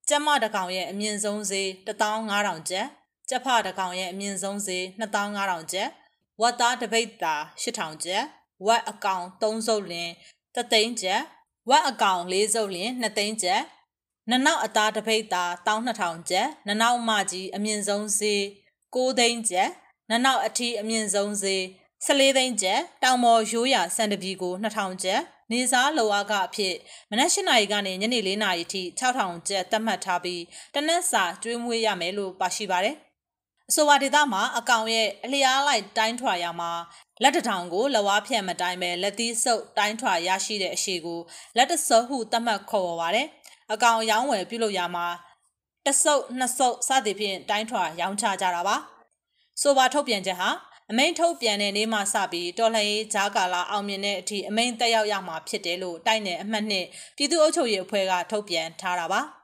[0.08, 2.86] ကျမတကောင်ရဲ့အမြင့်ဆုံးဈေး15000ကျပ်
[3.28, 5.88] ကျဖတကောင်ရဲ့အမြင့်ဆုံးဈေး2500ကျပ်
[6.40, 8.24] ဝတ်သားတပိတ်တာ8000ကျပ်
[8.66, 10.10] ဝက်အကောင်3စုပ်လင်
[10.54, 11.22] 3သိန်းကျပ်
[11.68, 13.62] ဝက်အကောင်၄စုပ်လျင်2သိန်းကျပ်
[14.30, 18.40] နနောက်အသားတပိတ်တာ12000ကျပ်နနောက်မကြီးအမြင့်ဆုံးဈေး
[18.94, 19.68] 6သိန်းကျပ်
[20.10, 21.62] နနောက်အထီးအမြင့်ဆုံးဈေး
[22.06, 25.20] 14သိန်းကျပ်တောင်မော်ရိုးရစံတပီကို2000ကျပ်
[25.52, 26.74] နေစားလောအားကအဖြစ်
[27.10, 30.42] မနက်၈နာရီကနေညနေ၄နာရီထိ6000ကျပ်သတ်မှတ်ထားပြီး
[30.74, 32.96] တနက်စာကျွေးမွေးရမယ်လို့ပါရှိပါတယ်
[33.70, 36.70] အဆိုပါဒေသမှာအကောင်ရဲ့အလျားလိုက်တိုင်းထွာရမှာ
[37.22, 41.20] လက်တထောင်ကိုလဝါဖြန့်မတိုင်းပဲလက်သီးဆုပ်တိုင်းထွာရရှိတဲ့အရှိကို
[41.56, 43.26] လက်တဆုပ်ဟုသတ်မှတ်ခေါ်ပေါ်ပါတယ်။
[43.72, 45.06] အကောင်ရောင်းဝယ်ပြုလုပ်ရမှာ
[45.86, 48.76] တဆုပ်နှစ်ဆုပ်စသည်ဖြင့်တိုင်းထွာရောင်းချကြတာပါ။
[49.62, 50.50] ဆိုပါထုတ်ပြန်ချက်ဟာ
[50.90, 59.22] အမိန်ထုတ်ပြန်တဲ့နေ့မှစပြီးတော်လှန်ရေးဂျားကာလာအောင်မြင်တဲ့အထိအမိန်တက်ရောက်ရမှာဖြစ်တယ်လို့တိုက်နယ်အမှတ်နှစ်ပြည်သူ့အုပ်ချုပ်ရေးအဖွဲ့ကထုတ်ပြန်ထားတာပါ။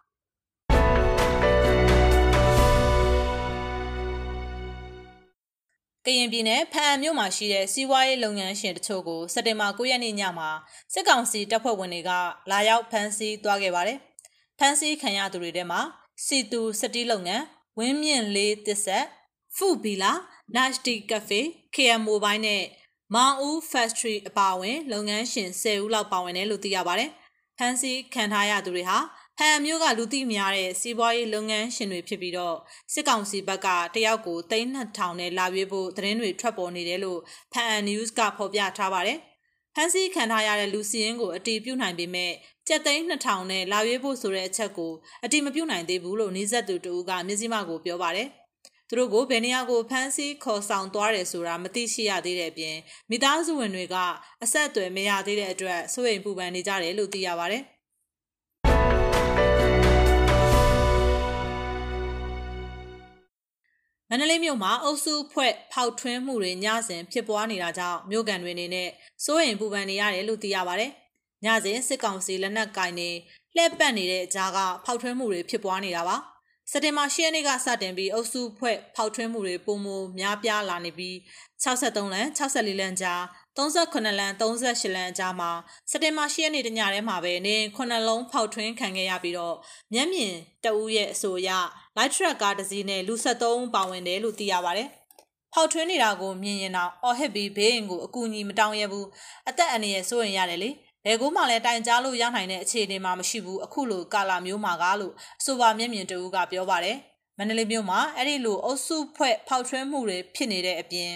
[6.06, 10.50] ကရင်ပြည်နယ်ဖအံမြို့မှာရှိတဲ့စီးပွားရေးလုပ်ငန်းရှင်တချို့ကိုစက်တင်ဘာ9ရက်နေ့ညမှာ
[10.92, 12.10] စစ်ကောင်စီတပ်ဖွဲ့ဝင်တွေက
[12.50, 13.98] လာရောက်ဖမ်းဆီးသွားခဲ့ပါတယ်။
[14.58, 15.80] ဖမ်းဆီးခံရသူတွေထဲမှာ
[16.24, 17.44] စီတူစတီးလုပ်ငန်း
[17.78, 19.04] ဝင်းမြင့်လေးတစ်ဆက်
[19.56, 20.12] ဖူဘီလာ
[20.54, 21.40] Nashdi Cafe
[21.74, 22.64] KM Mobile နဲ့
[23.14, 27.10] မောင်ဦး Factory အပါအဝင် လုပ်ငန်းရှင်10ဦးလောက်ပါဝင်တယ်လို့သိရပါတယ်။
[27.58, 28.98] ဖန်စီခံထားရသူတွေဟာ
[29.38, 32.56] ဟန်မျိုးကလူသိများတဲ့စီးပွားရေးလုပ်ငန်းရှင်တွေဖြစ်ပြီးတော့
[32.92, 37.20] စစ်ကောင်စီဘက်ကတယောက်ကို3200နဲ့လာရွေးဖို့သတင်းတွေထွက်ပေါ်နေတယ်လို့
[37.52, 39.18] ဖန် News ကဖော်ပြထားပါတယ်။
[39.74, 42.32] ဖန်စီခံထားရတဲ့လူစီရင်ကိုအတီးပြုတ်နိုင်ပေမဲ့
[42.68, 44.92] ကျက်သိန်း2000နဲ့လာရွေးဖို့ဆိုတဲ့အချက်ကို
[45.24, 48.28] အတီးမပြုတ်နိုင်သေးဘူးလို့နေဆက်သူတူကမြစည်းမကိုပြောပါတယ်။
[48.88, 52.76] သူတို့ကိုဘယ်နေရာကိုဖမ်းဆီးခေါ်ဆောင်သွားတယ်ဆိုတာမသိရှိရသေးတဲ့အပြင်
[53.10, 53.96] မိသားစုဝင်တွေက
[54.42, 57.60] အဆက်အသွယ်မရသေးတဲ့အတွက်စိုးရိမ်ပူပန်နေကြတယ်လို့သိရပါဗျ။
[64.10, 68.88] မန္တလေးမြို့မှာအုပ်စုဖွဲ့ဖောက်ထွင်းမှုတွေညစဉ်ဖြစ်ပွားနေတာကြောင့်မြို့ကန်တွေအနေနဲ့
[69.24, 70.86] စိုးရိမ်ပူပန်နေရတယ်လို့သိရပါဗျ။
[71.44, 73.10] ညစဉ်စစ်ကောင်စီလက်နက်ကင်နေ
[73.56, 76.16] လှည့်ပတ်နေတဲ့ကြားကဖောက်ထွင်းမှုတွေဖြစ်ပွားနေတာပါ။
[76.70, 79.86] စက်တင်ဘာ10ရက်နေ့ကစတင်ပြီးအုပ်စုဖွဲ့ဖောက်ထွင်းမှုတွေပုံမ
[80.18, 81.14] များပြားလာနေပြီး
[81.64, 83.20] 63လမ်း64လမ်းကြား
[83.56, 85.50] 38လမ်း38လမ်းကြားမှာ
[85.90, 89.56] စက်တင်ဘာ10ရက်နေ့တညထဲမှာပဲနေ9လုံးဖောက်ထွင်းခံခဲ့ရပြီးတော့
[89.94, 90.34] မျက်မြင်
[90.64, 91.50] တအူးရဲ့အဆိုအရ
[91.96, 94.88] light truck ကားတစ်စီးနဲ့လူ73ပါဝင်တယ်လို့သိရပါတယ်။
[95.52, 99.06] ဖောက်ထွင်းနေတာကိုမြင်ရင်တော့အော်ဟစ်ပြီးဘေးရင်ကိုအကူအညီမတောင်းရဘူး
[99.48, 100.70] အသက်အန္တရာယ်စိုးရင်ရတယ်လေ။
[101.06, 106.96] ဘယ်ကိုမှလည်းတိုင်ကြားလို့ရနိုင်တဲ့အခြေအနေမှာမရှိဘူးအခုလိုကာလာမျိုးမှာကားလို့အဆိုပါမျက်မြင်တူကပြောပါတယ်
[107.38, 111.12] မန္တလေးမြို့မှာအဲ့ဒီလိုအုပ်စုဖွဲ့ဖောက်ထွင်းမှုတွေဖြစ်နေတဲ့အပြင်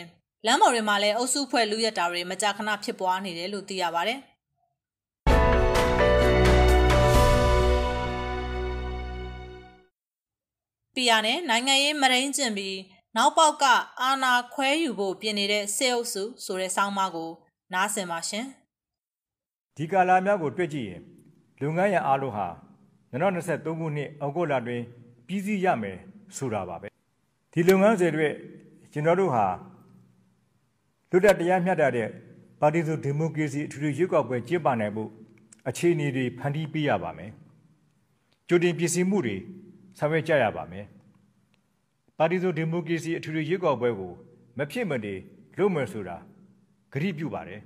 [0.47, 4.19] လမ်းပေါ်တွေမှာလည်းအုပ်စုဖွဲ့လူရတာတွေမကြာခဏဖြစ်ပွားနေတယ်လို့သိရပါတယ်
[10.99, 12.79] ပီယာနဲ့နိုင်ငံရေးမရင်းကျင်ပြီး
[13.17, 13.65] နောက်ပေါက်က
[14.03, 17.31] အာနာခွဲယူဖို့ပြင်နေတဲ့စေအုပ်စုဆိုတဲ့ဆောင်းပါးကို
[17.73, 18.47] နားဆင်ပါရှင်။
[19.77, 21.03] ဒီကာလများကိုတွေ့ကြည့်ရင်
[21.61, 22.47] လုပ်ငန်းရန်အားလုံးဟာ
[23.13, 24.83] 2023ခုနှစ်အောက်တိုဘာတွင်
[25.27, 25.99] ပြီးစီးရမယ်
[26.37, 26.89] ဆိုတာပါပဲ
[27.53, 28.29] ဒီလုပ်ငန်းစဉ်တွေ
[28.93, 29.47] ကျွန်တော်တို့ဟာ
[31.11, 32.09] လွတ်လပ်တရားမျှတတဲ့
[32.61, 35.11] ပါတီစုဒီမိုကရေစီအထူးရွေးကောက်ပွဲကျင်းပနိုင်ဖို့
[35.69, 37.31] အခြေအနေတွေဖန်တီးပေးရပါမယ်
[38.49, 39.37] ကြိုတင်ပြင်ဆင်မှုတွေ
[39.99, 40.87] ဆောင်ရွက်ကြရပါမယ်
[42.19, 44.13] ပါတီစုဒီမိုကရေစီအထူးရွေးကောက်ပွဲကို
[44.59, 45.15] မဖြစ်မနေ
[45.59, 46.17] လုပ်မယ်ဆိုတာ
[46.93, 47.61] ဂရုပြုပါတယ်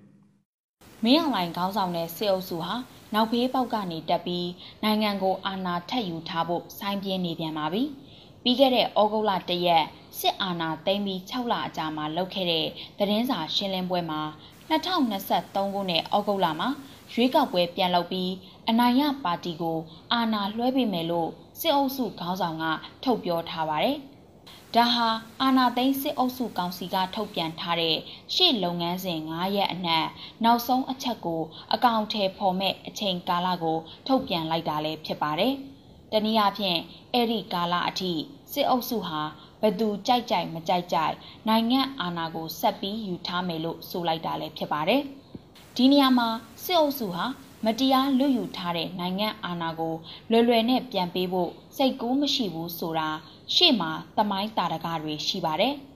[1.05, 2.75] မင်းအောင်လှိုင်ခေါင်းဆောင်တဲ့စစ်အုပ်စုဟာ
[3.15, 4.49] နောက်ဖေးပေါက်ကနေတက်ပြီး
[4.83, 7.83] နိုင်ငံကိုအာဏာထက်ယူထားဖို့စိုင်းပြင်းနေပြန်ပါပြီ။
[8.43, 9.85] ပြီးခဲ့တဲ့ဩဂုတ်လတရက်
[10.19, 12.67] စစ်အာဏာသိမ်းပြီး6လအကြာမှာလုပ်ခဲ့တဲ့
[12.99, 14.21] သတင်းစာရှင်းလင်းပွဲမှာ
[14.71, 16.69] 2023ခုနှစ်ဩဂုတ်လမှာ
[17.13, 18.33] ရွေးကောက်ပွဲပြန်လုပ်ပြီး
[18.69, 19.79] အနိုင်ရပါတီကို
[20.13, 22.65] အာဏာလွှဲပေးမယ်လို့စစ်အုပ်စုခေါင်းဆောင်က
[23.05, 23.99] ထုတ်ပြောထားပါတယ်။
[24.75, 25.09] ဒါဟာ
[25.43, 27.97] အာနာသိန်းစစ်အုပ်စုကောင်စီကထုတ်ပြန်ထားတဲ့
[28.35, 30.07] ရှေ့လုပ်ငန်းစဉ်9ရက်အနက်
[30.45, 31.43] နောက်ဆုံးအချက်ကို
[31.75, 35.55] အကောင့်ထဲပေါ်မဲ့အချိန်ကာလကို ထုတ်ပြန်လိုက်တာလည်းဖြစ်ပါတယ်။
[36.13, 36.79] တနည်းအားဖြင့်
[37.13, 38.13] အဲ့ဒီကာလအထိ
[38.53, 39.21] စစ်အုပ်စုဟာ
[39.63, 41.15] ဘသူကြိုက်ကြိုက်မကြိုက်ကြိုက်
[41.49, 45.03] နိုင်ငံအာဏာကိုဆက်ပြီးယူထားမယ်လို့ဆိုလိုက်တာလည်းဖြစ်ပါတယ်။
[45.77, 46.29] ဒီနေရာမှာ
[46.65, 47.25] စစ်အုပ်စုဟာ
[47.65, 49.95] မတရားလွတ်ယူထားတဲ့နိုင်ငံအာဏာကို
[50.31, 53.09] လွယ်လွယ်နဲ့ပြန်ပေးဖို့စိတ်ကူးမရှိဘူးဆိုတာ
[53.55, 55.75] ရှေ့မှာသမိုင်းတာရကတွေရှိပါတယ်။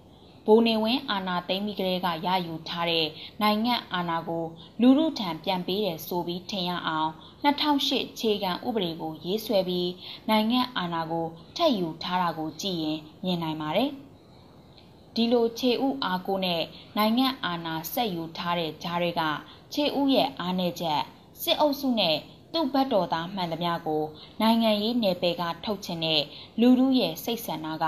[0.47, 3.07] ဘိုးနေဝင်းအာဏာသိမ်းပြီးကလေးကရယူထားတဲ့
[3.43, 4.45] နိုင်ငံအာဏာကို
[4.81, 7.11] လူမှုထံပြန်ပေးတယ်ဆိုပြီးထင်ရအောင်
[7.45, 9.91] 2008ခြေခံဥပဒေကိုရေးဆွဲပြီး
[10.29, 13.91] နိုင်ငံအာဏာကိုထပ်ယူထားတာကိုကြည့်ရင်မြင်နိုင်ပါတယ်။
[15.15, 16.63] ဒီလိုခြေဥအားကိုနဲ့
[16.97, 19.23] နိုင်ငံအာဏာဆက်ယူထားတဲ့ဂျားတွေက
[19.75, 21.03] ခြေဥရဲ့အားနည်းချက်
[21.43, 22.17] စစ်အုပ်စုနဲ့
[22.57, 24.05] သူ့ဘက်တော်သားမှန်သမျှကို
[24.41, 26.23] နိုင်ငံရေးနယ်ပယ်ကထုတ်ချင်တဲ့
[26.61, 27.87] လူထုရဲ့စိတ်ဆန္ဒက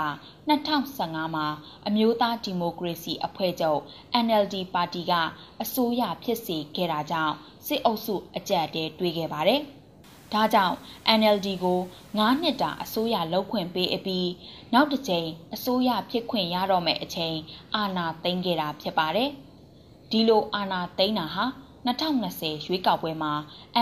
[0.49, 1.47] 2015မှာ
[1.87, 3.81] အမျိုးသားဒီမိုကရေစီအဖွဲ့ချုပ်
[4.25, 5.13] NLD ပါတီက
[5.61, 9.61] အစိုးရဖြစ်စေခဲ့တာကြောင့်စစ်အုပ်စုအကြက်တဲတွေးခဲ့ပါတယ်။
[10.33, 10.75] ဒါကြောင့်
[11.19, 11.79] NLD ကို
[12.17, 14.29] 9နှစ်တာအစိုးရလုပ်ခွင့်ပေးအပြီး
[14.73, 17.35] နောက်တစ်ချိန်အစိုးရဖြစ်ခွင့်ရတော့မယ့်အချိန်
[17.75, 19.29] အာဏာသိမ်းခဲ့တာဖြစ်ပါတယ်။
[20.11, 21.45] ဒီလိုအာဏာသိမ်းတာဟာ
[21.87, 23.33] 2020ရွေးကောက်ပွဲမှာ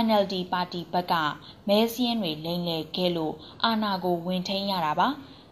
[0.05, 1.13] NLD ပါတီဘက်က
[1.67, 3.33] မဲစင်းတွေလိမ့်လေခဲ့လို့
[3.63, 5.07] အာဏာကိုဝင်ထိန်ရတာပါ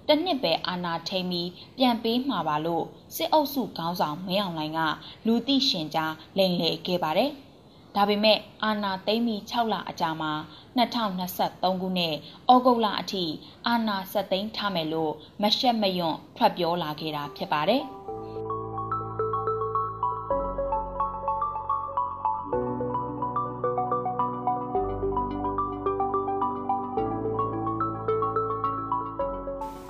[0.07, 4.79] တနှစ်ပဲအာဏာထိန်ပြီးပြန်ပေးမှာပါလို့စစ်အုပ်စုခေါင်းဆောင်မင်းအောင်လှိုင်က
[5.25, 7.31] လူသိရှင်ကြားလိမ်လည်ခဲ့ပါတယ်။
[7.95, 10.31] ဒါပေမဲ့အာဏာသိမ်းပြီး6လအကြာမှာ
[10.77, 12.15] 2023ခုနှစ်
[12.53, 13.23] ဩဂုတ်လအထိ
[13.67, 17.83] အာဏာဆက်သိမ်းထားမယ်လို့မရှက်မယွန့်ထွက်ပြောလာခဲ့တာဖြစ်ပါတယ်။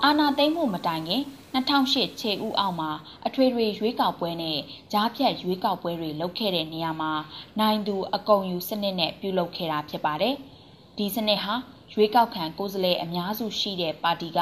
[0.07, 1.23] အာနာသိမ့်မှုမတိုင်ခင်
[1.55, 2.91] 2008ခြေဥအောင်မှာ
[3.27, 4.59] အထွေထွေရွေးကောက်ပွဲနဲ့
[4.91, 7.11] ကြားဖြတ်ရွေးကောက်ပွဲတွေလုပ်ခဲ့တဲ့နေရာမှာ
[7.59, 10.35] နိုင်သူအကုံယူစနစ်နဲ့ပြုလုပ်ခဲ့တာဖြစ်ပါတယ်။
[10.97, 11.55] ဒီစနစ်ဟာ
[11.93, 14.39] ရွေးကောက်ခံကိုယ်စားလှယ်အများစုရှိတဲ့ပါတီက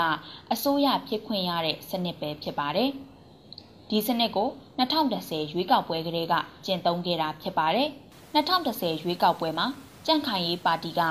[0.53, 2.89] အစိုးရဖြစ်ခွင့်ရတဲ့စနစ်ပဲဖြစ်ပါတယ်
[3.89, 4.49] ဒီစနစ်ကို
[4.79, 6.33] 2010ရွေးကောက်ပွဲကလေးက
[6.65, 7.89] ကျင့်သုံးခဲ့တာဖြစ်ပါတယ်
[8.35, 9.67] 2010ရွေးကောက်ပွဲမှာ
[10.05, 11.01] ကြန့်ခိုင်ရေးပါတီက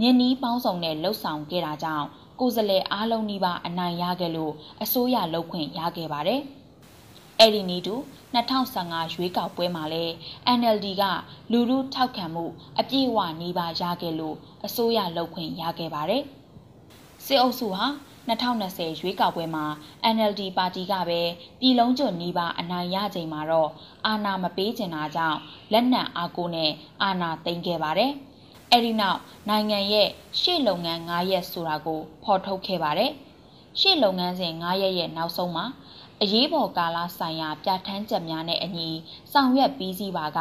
[0.00, 2.06] ညင်နီးပေါင်းစုံနဲ့လှုပ်ဆောင်ခဲ့တာကြောင့်
[2.40, 6.40] ကိုယ်စားလှယ်အားလုံးနီးပါးအနိုင်ရခဲ့လို့အစိုးရလုပ်ခွင့်ရခဲ့ပါတယ်။
[7.40, 7.94] အဲ့ဒီနီးတူ
[8.34, 10.12] 2015ရွေးကောက်ပွဲမှာလည်း
[10.58, 11.04] NLD က
[11.52, 12.44] လူလူထောက်ခံမှု
[12.80, 16.22] အပြည့်အဝနီးပါးရခဲ့လို့အစိုးရလုပ်ခွင့်ရခဲ့ပါတယ်။
[17.24, 17.86] စစ်အုပ်စုဟာ
[18.28, 19.64] 2020ရွေးကောက်ပွဲမှာ
[20.14, 21.20] NLD ပါတီကပဲ
[21.60, 23.70] ပြည်လုံးကျွနီးပါးအနိုင်ရချိန်မှာတော့
[24.06, 25.38] အာဏာမပေးချင်တာကြောင့်
[25.72, 26.70] လက်နက်အားကိုနဲ့
[27.02, 28.12] အာဏာသိမ်းခဲ့ပါတယ်။
[28.72, 30.08] အဲဒီနောက်နိုင်ငံရဲ့
[30.40, 33.12] ရှေ့လုပ်ငန်း9ရက်ဆိုတာကိုဖော်ထုတ်ခဲ့ပါတယ်။
[33.80, 35.66] ရှေ့လုပ်ငန်းစဉ်9ရက်ရဲ့နောက်ဆုံးမှာ
[36.22, 38.90] အရေးပေါ်ကာလဆိုင်ရာပြဋ္ဌာန်းချက်များနဲ့အညီ
[39.32, 40.40] ဆောင်ရွက်ပြီးစီးပါက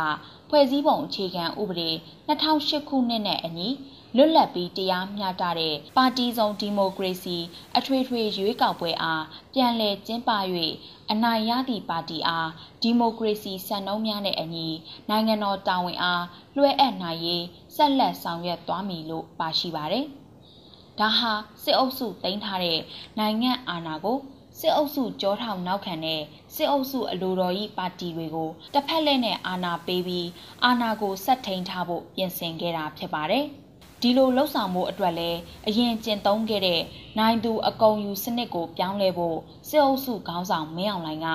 [0.50, 1.90] ဖွဲ့စည်းပုံအခြေခံဥပဒေ
[2.28, 3.68] 2008ခုနှစ်နဲ့အညီ
[4.16, 7.38] လွတ်လပ်ပြီးတရားမျှတတဲ့ပါတီစုံဒီမိုကရေစီ
[7.78, 10.30] အထွေထွေရွေးကောက်ပွဲအားပြန်လည်ကျင်းပ၍
[11.12, 12.50] အနိုင်ရသည့်ပါတီအား
[12.82, 14.68] ဒီမိုကရေစီစံနှုန်းများနဲ့အညီ
[15.10, 17.44] နိုင်ငံတော်တာဝန်အားလွှဲအပ်နိုင်ရေး
[17.76, 20.06] ဆက်လက်ဆောင်ရွက်သွားမည်လို့ပါရှိပါတယ်။
[21.00, 21.32] ဒါဟာ
[21.64, 22.80] စစ်အုပ်စုတင်ထားတဲ့
[23.20, 24.18] နိုင်ငံအာဏာကို
[24.60, 26.22] စစ်အုပ်စုကြောထောင်နောက်ခံတဲ့
[26.56, 30.28] စစ်အုပ်စုအလိုတော်ဤပါတီတွေကိုတစ်ဖက်လက်နဲ့အာဏာပေးပြီး
[30.66, 33.46] အာဏာကိုဆက်ထိန်ထားဖို့ပြင်ဆင်ခဲ့တာဖြစ်ပါတယ်။
[34.02, 36.82] ဒီလိုလှုပ်ဆောင်မှုအတွက်လည်းအရင်ကျင့်သုံးခဲ့တဲ့
[37.20, 39.38] နိုင်သူအကုံယူစနစ်ကိုပြောင်းလဲဖို့
[39.70, 41.28] စစ်အုပ်စုခေါင်းဆောင်မင်းအောင်လှိုင်က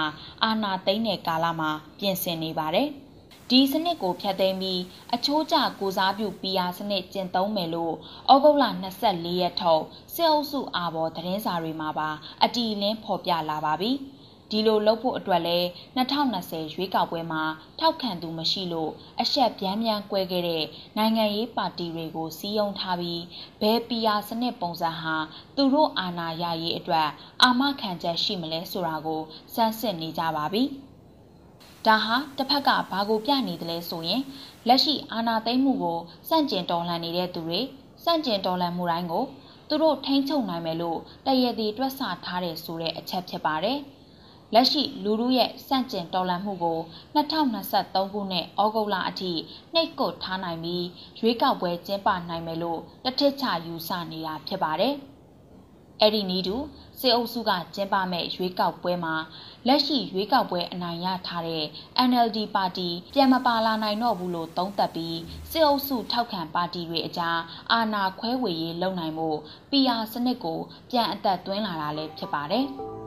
[0.44, 2.88] အာဏာသိမ်းတဲ့ကာလမှာပြင်ဆင်နေပါတယ်။
[3.50, 4.80] ဒီစနစ်ကိုဖျက်သိမ်းပြီး
[5.14, 7.94] အချိုးကျကိုစားပြု PR စနစ်ကျင့်သုံးမယ်လို့
[8.32, 8.64] ဩဂုတ်လ
[9.02, 9.84] 24ရက်ထုတ်
[10.14, 12.10] စစ်အုပ်စုအာဘော်သတင်းစာတွေမှာပါ
[12.44, 13.92] အတီလင်းဖော်ပြလာပါပြီ။
[14.50, 15.58] ဒီလိုလုပ်ဖို့အတွက်လဲ
[15.96, 17.42] 2020ရွေးကောက်ပွဲမှာ
[17.78, 20.64] ထောက်ခံသူမရှိလို့အဆက်ပြန်းပြန်းကွဲခဲ့တဲ့
[20.96, 23.22] နိုင်ငံရေးပါတီတွေကိုစီးယုံထားပြီး
[23.60, 25.16] ဘယ်ပီယာစနစ်ပုံစံဟာ
[25.56, 27.08] သူတို့အာဏာရရေးအတွက်
[27.42, 29.20] အာမခံချက်ရှိမလဲဆိုတာကို
[29.54, 30.64] စမ်းစစ်နေကြပါပြီ။
[31.86, 34.22] ဒါဟာတစ်ဖက်ကဘာကိုပြနေတယ်လဲဆိုရင်
[34.68, 37.60] လက်ရှိအာဏာသိမ်းမှုကိုစန့်ကျင်တော်လှန်နေတဲ့သူတွေ
[38.04, 39.24] စန့်ကျင်တော်လှန်မှုတိုင်းကို
[39.68, 43.78] သူတို့ထိန်းချုပ်နိုင်မယ်လို့တရည်တည်တွက်ဆထားတယ်ဆိုတဲ့အချက်ဖြစ်ပါတယ်။
[44.54, 46.78] လက်ရှိလူလူရဲ့စန့်ကျင်တော်လှန်မှုကို
[47.16, 49.32] 2023ခုနှစ်ဩဂုတ်လအထိ
[49.74, 50.84] နှိပ်ကွပ်ထားနိုင်ပြီး
[51.20, 54.96] ရွေးကောက်ပွဲကျင်းပနိုင်မယ်လို့တထစ်ချယူဆနေတာဖြစ်ပါတယ်။
[56.00, 56.56] အဲ့ဒီနီးတူ
[57.00, 59.14] စစ်အုပ်စုကကျင်းပမဲ့ရွေးကောက်ပွဲမှာ
[59.66, 61.64] လက်ရှိရွေးကောက်ပွဲအနိုင်ရထားတဲ့
[62.08, 65.18] NLD ပါတီပြန်မပါလာနိုင်တော့ဘူးလို့သုံးသပ်ပြီး
[65.50, 67.38] စစ်အုပ်စုထောက်ခံပါတီတွေအကြား
[67.72, 69.28] အာဏာခွဲဝေရေးလုပ်နိုင်မှု
[69.70, 70.58] PR စနစ်ကို
[70.90, 72.66] ပြန်အသက်သွင်းလာတာလည်းဖြစ်ပါတယ်။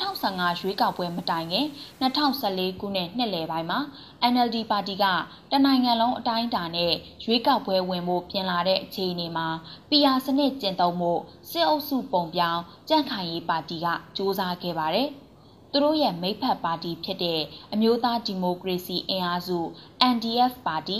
[0.00, 1.66] 2015ရွေးကောက်ပွဲမတိုင်ခင်
[2.02, 3.80] 2014ခုနှစ်နှစ်လယ်ပိုင်းမှာ
[4.32, 5.04] NLD ပါတီက
[5.50, 6.92] တနိုင်ငံလုံးအတိုင်းအတာနဲ့
[7.24, 9.48] ရွေးကောက်ပွဲဝင်ဖို့ပြင်လာတဲ့အခြေအနေမှာ
[9.88, 11.12] PR စနစ်ကျင့်သုံးမှု
[11.50, 15.08] စစ်အုပ်စုပုံပြောင်းကြန့်ခိုင်ရေးပါတီကစ조사ခဲ့ပါတယ်။
[15.72, 17.40] သူတို့ရဲ့မိဖက်ပါတီဖြစ်တဲ့
[17.72, 19.58] အမျိုးသားဒီမိုကရေစီအင်အားစု
[20.12, 20.98] NDF ပါတီ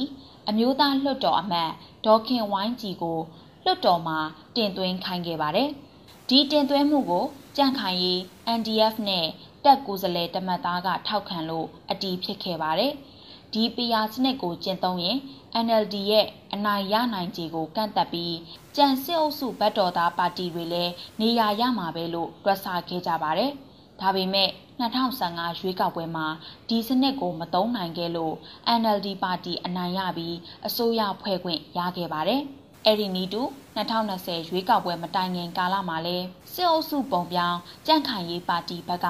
[0.49, 1.71] အမျိုးသားလွှတ်တော်အမတ်
[2.07, 3.19] ဒေါခင်ဝိုင်းကြည်ကို
[3.65, 4.19] လွှတ်တော်မှာ
[4.57, 5.69] တင်သွင်းခိုင်းခဲ့ပါတယ်။
[6.29, 7.27] ဒီတင်သွင်းမှုကို
[7.57, 8.19] ကြန့်ခိုင်ရေး
[8.59, 9.27] NDF နဲ့
[9.65, 12.93] တက်ကိုယ်စားလှယ်တမတ်သားကထောက်ခံလို့အတီးဖြစ်ခဲ့ပါတယ်။
[13.53, 15.19] ဒီ PR စနစ်ကိုကျင့်သုံးရင်
[15.65, 18.37] NLD ရဲ့အနိုင်ရနိုင်ခြေကိုကန့်သက်ပြီး
[18.77, 23.51] ကြံစစ်အုပ်စုဘတ်တော်သားပါတီတွေလည်းနေရာရမှာပဲလို့တွက်ဆခဲ့ကြပါတယ်။
[24.01, 26.27] ဒါပေမဲ့2015ရွေးကောက်ပွဲမှာ
[26.69, 28.35] ဒီစနစ်ကိုမသုံးနိုင်ခဲ့လို့
[28.81, 32.43] NLD ပါတီအနိုင်ရပြီးအစိုးရဖွဲ့ခွင့်ရခဲ့ပါတယ်။
[32.89, 33.43] အဲ့ဒီနီးတူ
[33.77, 36.17] 2020ရွေးကောက်ပွဲမတိုင်ခင်ကာလမှာလဲ
[36.53, 39.09] စစ်အုပ်စုပုံပြောင်းကြန့်ခိုင်ရေးပါတီဘက်က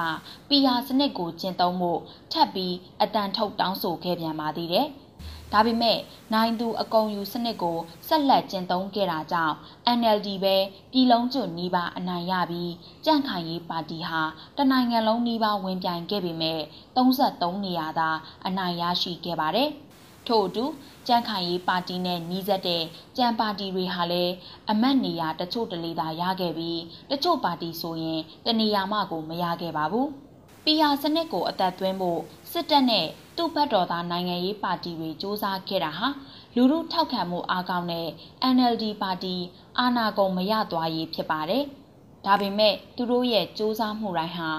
[0.49, 1.93] PR စနစ်ကိုကျင့်သုံးမှု
[2.31, 4.87] ထပ်ပြီးအတန်ထုတ်တောင်းဆိုခဲ့ပြန်ပါသေးတယ်။
[5.53, 5.99] ဒါပေမဲ့
[6.33, 9.55] နိုင်သူအကုံယူစနစ်ကိုဆက်လက်ကျင့်သုံးခဲ့တာကြောင့်
[9.97, 10.55] NLD ပဲ
[10.91, 12.73] ပြည်လုံးကျွနီးပါအနိုင်ရပြီး
[13.05, 14.21] ကြန့်ခိုင်ရေးပါတီဟာ
[14.57, 16.61] တနိုင်ငံလုံးနီးပါဝင်ပြိုင်ခဲ့ပေမဲ့
[16.95, 18.09] 33နေရာသာ
[18.45, 19.71] အနိုင်ရရှိခဲ့ပါတယ်။
[20.27, 20.65] ထို့အတူ
[21.07, 22.83] ကြန့်ခိုင်ရေးပါတီနဲ့နှီးစပ်တဲ့
[23.17, 24.33] ကြံပါတီတွေဟာလည်း
[24.69, 30.07] အမတ်နေရာတချို့တလေသာရခဲ့ပြီးတချို့ပါတီဆိုရင်တနေရာမှကိုမရခဲ့ပါဘူး။
[30.65, 32.19] PR စနစ်ကိုအသက်သွင်းဖို့
[32.51, 36.07] စစ်တပ်နဲ့သူ့ဘက်တော်သားနိုင်ငံရေးပါတီတွေစ조사ခဲ့တာဟာ
[36.55, 38.07] လူမှုထောက်ခံမှုအားကောင်းတဲ့
[38.55, 39.35] NLD ပါတီ
[39.79, 41.63] အာဏာကုန်မရသွားရေးဖြစ်ပါတယ်။
[42.27, 44.49] ဒါပေမဲ့သူတို့ရဲ့စူးစမ်းမှုတိုင်းဟာ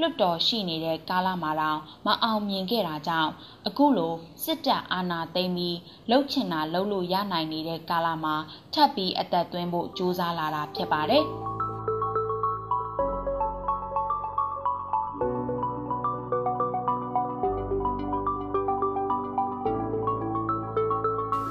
[0.00, 3.30] လွတ်တော်ရှိနေတဲ့ကာလမှာတောင်မအောင်မြင်ခဲ့တာကြောင့်
[3.66, 4.14] အခုလို
[4.44, 5.76] စစ်တပ်အာဏာသိမ်းပြီး
[6.10, 8.34] လှုပ်ချင်တာလှုပ်လို့ရနိုင်နေတဲ့ကာလမှာ
[8.74, 11.24] ထပ်ပြီးအသက်သွင်းဖို့စူးစမ်းလာတာဖြစ်ပါတယ်။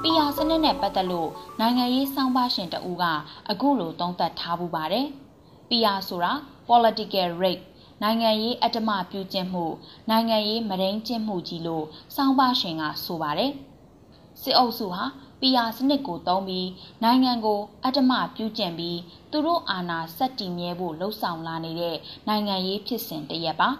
[0.08, 3.04] ီယာစနစ်နဲ့ပတ်သက်လို့နိုင်ငံရေးစောင်းပါရှင်တဦးက
[3.50, 5.08] အခုလိုသုံးသပ်ထားပူပါတယ်။
[5.68, 6.32] PR ဆိုတာ
[6.68, 7.64] political rape
[8.02, 9.64] နိုင်ငံရေးအတ္တမပြုကျင့်မှု
[10.10, 13.52] နိုင်ငံရေးမရင်းကျင့်မှုကြီးလို့စောင့်ပါရှင်ကဆိုပါတယ်။
[14.42, 15.04] စစ်အုပ်စုဟာ
[15.40, 16.68] PR စနစ်ကိုသုံးပြီး
[17.02, 18.98] နိုင်ငံကိုအတ္တမပြုကျင့်ပြီး
[19.30, 21.96] သူတို့အာဏာဆက်တည်မြဲဖို့လှုံ့ဆော်လာနေတဲ့
[22.28, 23.70] နိုင်ငံရေးဖြစ်စဉ်တရက်ပါ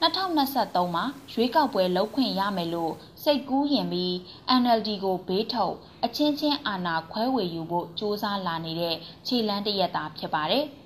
[0.00, 4.12] 2023မှာရွေးကောက်ပွဲလုပ်ခွင့်ရမယ်လို့စိတ်ကူးရင်ပြီး
[4.60, 5.74] NLD ကိုဘေးထုတ်
[6.04, 10.66] အချင်းချင်းအာဏာခွဲဝေယူဖို့စ조사လာနေတဲ့ခြေလန်းတရက်တာဖြစ်ပါတယ်။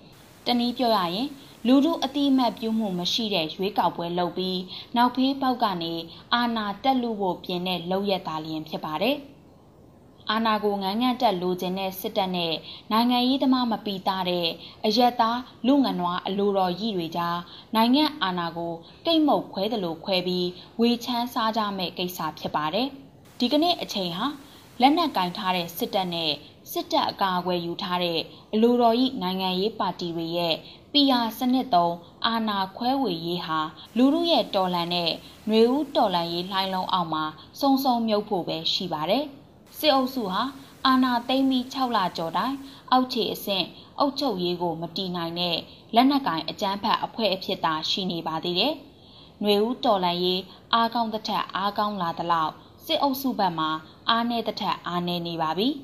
[0.46, 1.28] တနည်းပြောရရင်
[1.66, 4.61] လူထုအတိအမှတ်ပြုမှုမရှိတဲ့ရွေးကောက်ပွဲလုပ်ပြီး
[4.96, 5.94] နောက်ဖေးပေါက်ကနေ
[6.35, 9.16] အာဏာတက်လူဖို့ပြင်တဲ့လောက်ရက်သားလျင်ဖြစ်ပါတယ်။
[10.30, 12.54] အာဏာကိုငန်းငန်းတက်လိုချင်တဲ့စစ်တပ်နဲ့
[12.92, 14.48] နိုင်ငံရေးသမားမပီသားတဲ့
[14.85, 17.38] အယက်သားလူငနွားအလိုတော်ရည်တွေကြား
[17.74, 18.72] နိုင်ငံအာဏာကို
[19.04, 20.48] တိတ်မုတ်ခွဲတယ်လို့ခွဲပြီး
[20.80, 22.88] ဝေချမ်းစားကြမဲ့ကိစ္စဖြစ်ပါတယ်။
[23.38, 24.26] ဒီကနေ့အချိန်ဟာ
[24.80, 26.33] လက်နက်ကင်ထားတဲ့စစ်တပ်နဲ့
[26.73, 28.19] စစ်တပ်အကာအကွယ်ယူထားတဲ့
[28.53, 30.55] အလိုတော်ဤနိုင်ငံရေးပါတီတွေရဲ့
[30.91, 33.60] PR စနစ်သုံးအာဏာခွဲဝေရေးဟာ
[33.97, 35.12] လူမှုရဲ့တော်လှန်တဲ့
[35.47, 37.23] ຫນွေဦးတော်လှန်ရေးလှိုင်းလုံးအောက်မှာ
[37.60, 39.23] စုံစုံမြုပ်ဖို့ပဲရှိပါတယ်။
[39.77, 40.41] စစ်အုပ်စုဟာ
[40.86, 42.55] အာဏာသိမ်းပြီး6လကျော်တိုင်
[42.91, 43.65] အောက်ခြေအဆင့်
[43.99, 45.58] အုပ်ချုပ်ရေးကိုမတီးနိုင်တဲ့
[45.95, 48.73] လက်နက်ကင်အကြမ်းဖက်အဖွဲ့အဖြစ်သာရှိနေပါသေးတယ်။
[49.41, 50.41] ຫນွေဦးတော်လန်ရေး
[50.73, 52.51] အားကောင်းတဲ့ထက်အားကောင်းလာသလောက်
[52.86, 53.67] စစ်အုပ်စုဘက်မှ
[54.10, 55.67] အားနည်းတဲ့ထက်အားနည်းနေပါပြီ။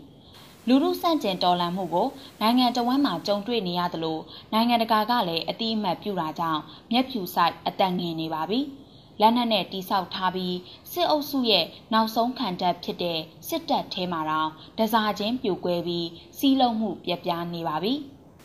[0.72, 2.08] လူမှုစန့်ကျင်တော်လှန်မှုကို
[2.40, 4.18] နိုင်ငံတော်ဝန်မှကြုံတွေ့နေရသလို
[4.52, 8.60] နိုင်ငံတကာကလည်းအတိအမှတ်ပြုတာကြောင့်မျက်ဖြူဆိုင်အတန်ငင်နေပါပြီ။
[9.20, 10.56] လက်နက်နဲ့တိဆောက်ထားပြီး
[10.92, 17.92] စစ်အုပ်စုရဲ့နောက်ဆုံးခံတပ်ဖြစ်တဲ့စစ်တပ်ထဲမှာတော့ဒဇာချင်းပြိုကွဲပြီးစီးလုံးမှုပြပြနေပါပြီ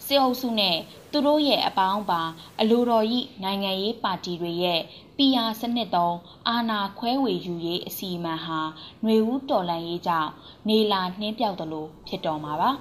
[0.06, 0.78] စစ်အုပ်စုနဲ့
[1.12, 2.22] သူတို့ရဲ့အပေါင်းပါ
[2.60, 4.82] အလိုတော်ဤနိုင်ငံရေးပါတီတွေရဲ့
[5.18, 8.60] PR စနစ်သုံးအာဏာခွဲဝေယူရေးအစီအမံဟာ
[9.04, 10.32] ຫນွေဦးတော်လှန်ရေးကြောင့်
[10.68, 12.72] နေလာနှင်းပြောက်သလိုဖြစ်တော်မှာပါ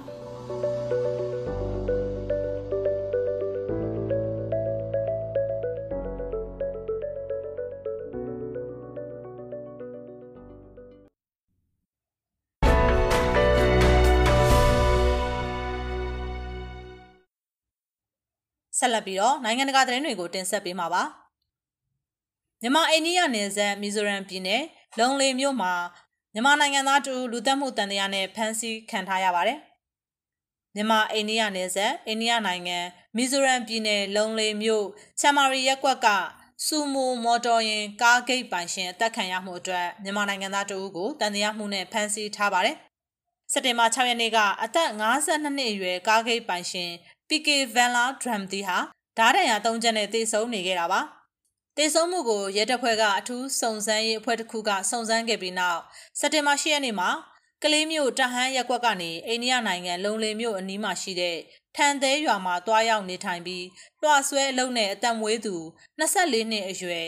[18.85, 21.03] ဆက်လက်ပြီးတော့နိုင်ငံတကာသတင်းတွေကိုတင်ဆက်ပေးမှာပါ
[22.61, 24.63] မြန်မာအိန္ဒိယနယ်စပ်မီဇိုရမ်ပြည်နယ်
[24.99, 25.73] လုံလေမြို့မှာ
[26.33, 29.59] မြန်မာနိုင်ငံသားတူလူသက်မှုတန်တရားနဲ့ဖမ်းဆီးခံထားရပါတယ်
[30.75, 32.77] မြန်မာအိန္ဒိယနယ်စပ်အိန္ဒိယနိုင်ငံ
[33.17, 34.85] မီဇိုရမ်ပြည်နယ်လုံလေမြို့
[35.19, 36.07] ချမ်မာရီရက်ကွက်က
[36.65, 42.77] စူမိုမော်တော်ယာဉ်ကားဂိတ်ပိုင်ရှင်အသက်ခံရမှုအတွက်မြန်မာနိုင်ငံသားတဦးကိုတန်တရားမှုနဲ့ဖမ်းဆီးထားပါတယ်။
[43.51, 46.91] စက်တင်ဘာ6ရက်နေ့ကအသက်52နှစ်အရွယ်ကားဂိတ်ပိုင်ရှင်
[47.29, 48.77] PK Vanla Drum တီဟာ
[49.17, 51.01] ဓားတံရ၃ချက်နဲ့တေဆုံးနေခဲ့တာပါ။
[51.77, 55.81] တေဆုံးမှုကိုရဲတပ်ဖွဲ့ကအထူးစုံစမ်းရေးအဖွဲ့တစ်ခုကစုံစမ်းခဲ့ပြီးနောက်
[56.19, 57.09] စက်တင်ဘာ10ရက်နေ့မှာ
[57.63, 61.37] ကလေးမျိုးတဟန်းရက်ကွက်ကနေအိန္ဒိယနိုင်ငံလုံလေမြို့အနီးမှာရှိတဲ့
[61.75, 63.65] ထန်သေးရွာမှာတွားရောက်နေထိုင်ပြီး
[64.01, 65.55] လွှတ်ဆွဲအလုံးနဲ့အတံမွေးသူ
[65.99, 67.07] 24နှစ်အရွယ်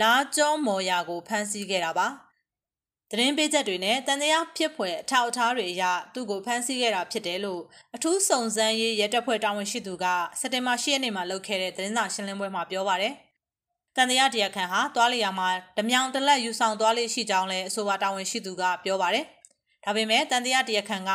[0.00, 2.08] လာကျော်မော်ယာကိုဖမ်းဆီးခဲ့တာပါ။
[3.10, 7.62] သတင်းပေးချက်တွေနဲ့တန်တရားဖြစ်ဖွယ်အထောက်အထားတွေအရသူ့ကိုဖမ်းဆီးခဲ့တာဖြစ်တယ်လို့
[7.96, 10.04] အထူးစုံစမ်းရေးရဲတပ်ဖွဲ့တာဝန်ရှိသူက
[10.40, 13.12] စက်တင်ဘာ10ရက်နေ့မှာလုပ်ခဲ့တဲ့သတင်းစာရှင်းလင်းပွဲမှာပြောပါတယ်။
[13.96, 19.24] တန်တရားတရားခံဟာသွားလျာမှာဓမြောင်တလက်ယူဆောင်သွားလေးရှိကြောင်းလည်းအဆိုပါတာဝန်ရှိသူကပြောပါတယ်။
[19.84, 21.10] ဒါပေမဲ့တန်တရားတရားခံက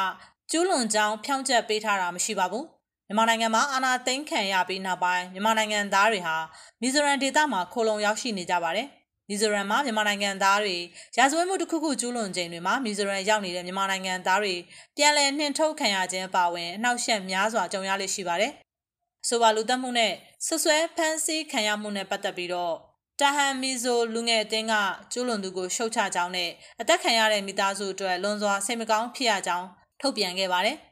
[0.52, 2.66] ကျူးလွန်ကြောင်းဖြောင်းချက်ပေးထားတာမရှိပါဘူး။
[3.08, 6.36] မြန်မာနိုင်ငံမှာအာဏာသိမ်းခံရပြီးနောက်ပိုင်းမြန်မာနိုင်ငံသားတွေဟာ
[6.82, 8.88] မီဇိုရမ်ဒေသမှာခိုလုံရောက်ရှိနေကြပါတယ်။
[9.30, 10.78] မီဇိုရမ်မှာမြန်မာနိုင်ငံသားတွေ
[11.18, 14.56] ရာဇဝတ်မှုတစ်ခုခုကျူးလွန်ချိန်တွေမှာမီဇိုရမ်ရောက်နေတဲ့မြန်မာနိုင်ငံသားတွေ
[14.98, 18.52] ပြန်လည်နှင်ထုတ်ခံရခြင်းအပါအဝင်အနှောက်အယှက်များစွာကြုံရလိမ့်ရှိပါတယ်။
[19.28, 20.14] ဆိုပါလူသက်မှုနဲ့
[20.46, 22.76] ဆွဆွဲဖမ်းဆီးခံရမှုနဲ့ပတ်သက်ပြီးတော့
[23.20, 24.74] တာဟန်မီဇိုလူငယ်အတင်းက
[25.12, 26.50] ကျူးလွန်သူကိုရှုတ်ချကြောင်းနဲ့
[26.82, 29.68] အသက်ခံရတဲ့မိသားစုအတွက်လွန်စွာစိတ်မကောင်းဖြစ်ရကြောင်း
[30.02, 30.78] ထုတ်ပြန်ခဲ့ပါတယ်။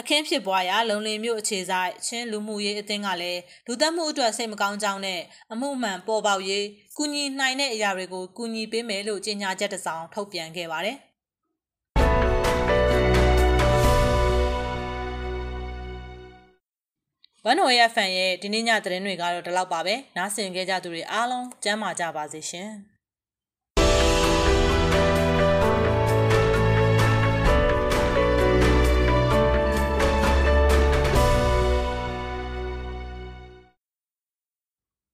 [0.00, 5.20] အခင်းဖြစ်ပွားရာလုံလင်မြို့အခြေဆိုင်ချင်းလူမှုရေးအသင်းကလည်းလူသက်မှုအတွက်စိတ်မကောင်းကြောင်းနဲ့
[5.52, 10.96] အမှုမှန်ပေါ်ပေါက်ရေးကူညီနိုင်တဲ့အရာတွေကိုကူညီပေးမယ်လို့ကြေညာချက်တစ်စောင်ထုတ်ပြန်ခဲ့ပါတယ်။
[17.44, 22.70] ဝန်ဟိုရဲ့ဖန်ရဲ့ဒီနေ့ညသတင်းတွေကတော့ဒီလောက်ပါပဲ။နားဆင်ကြကြသူတွေအားလုံးကျမ်းမာကြပါစေရှင်။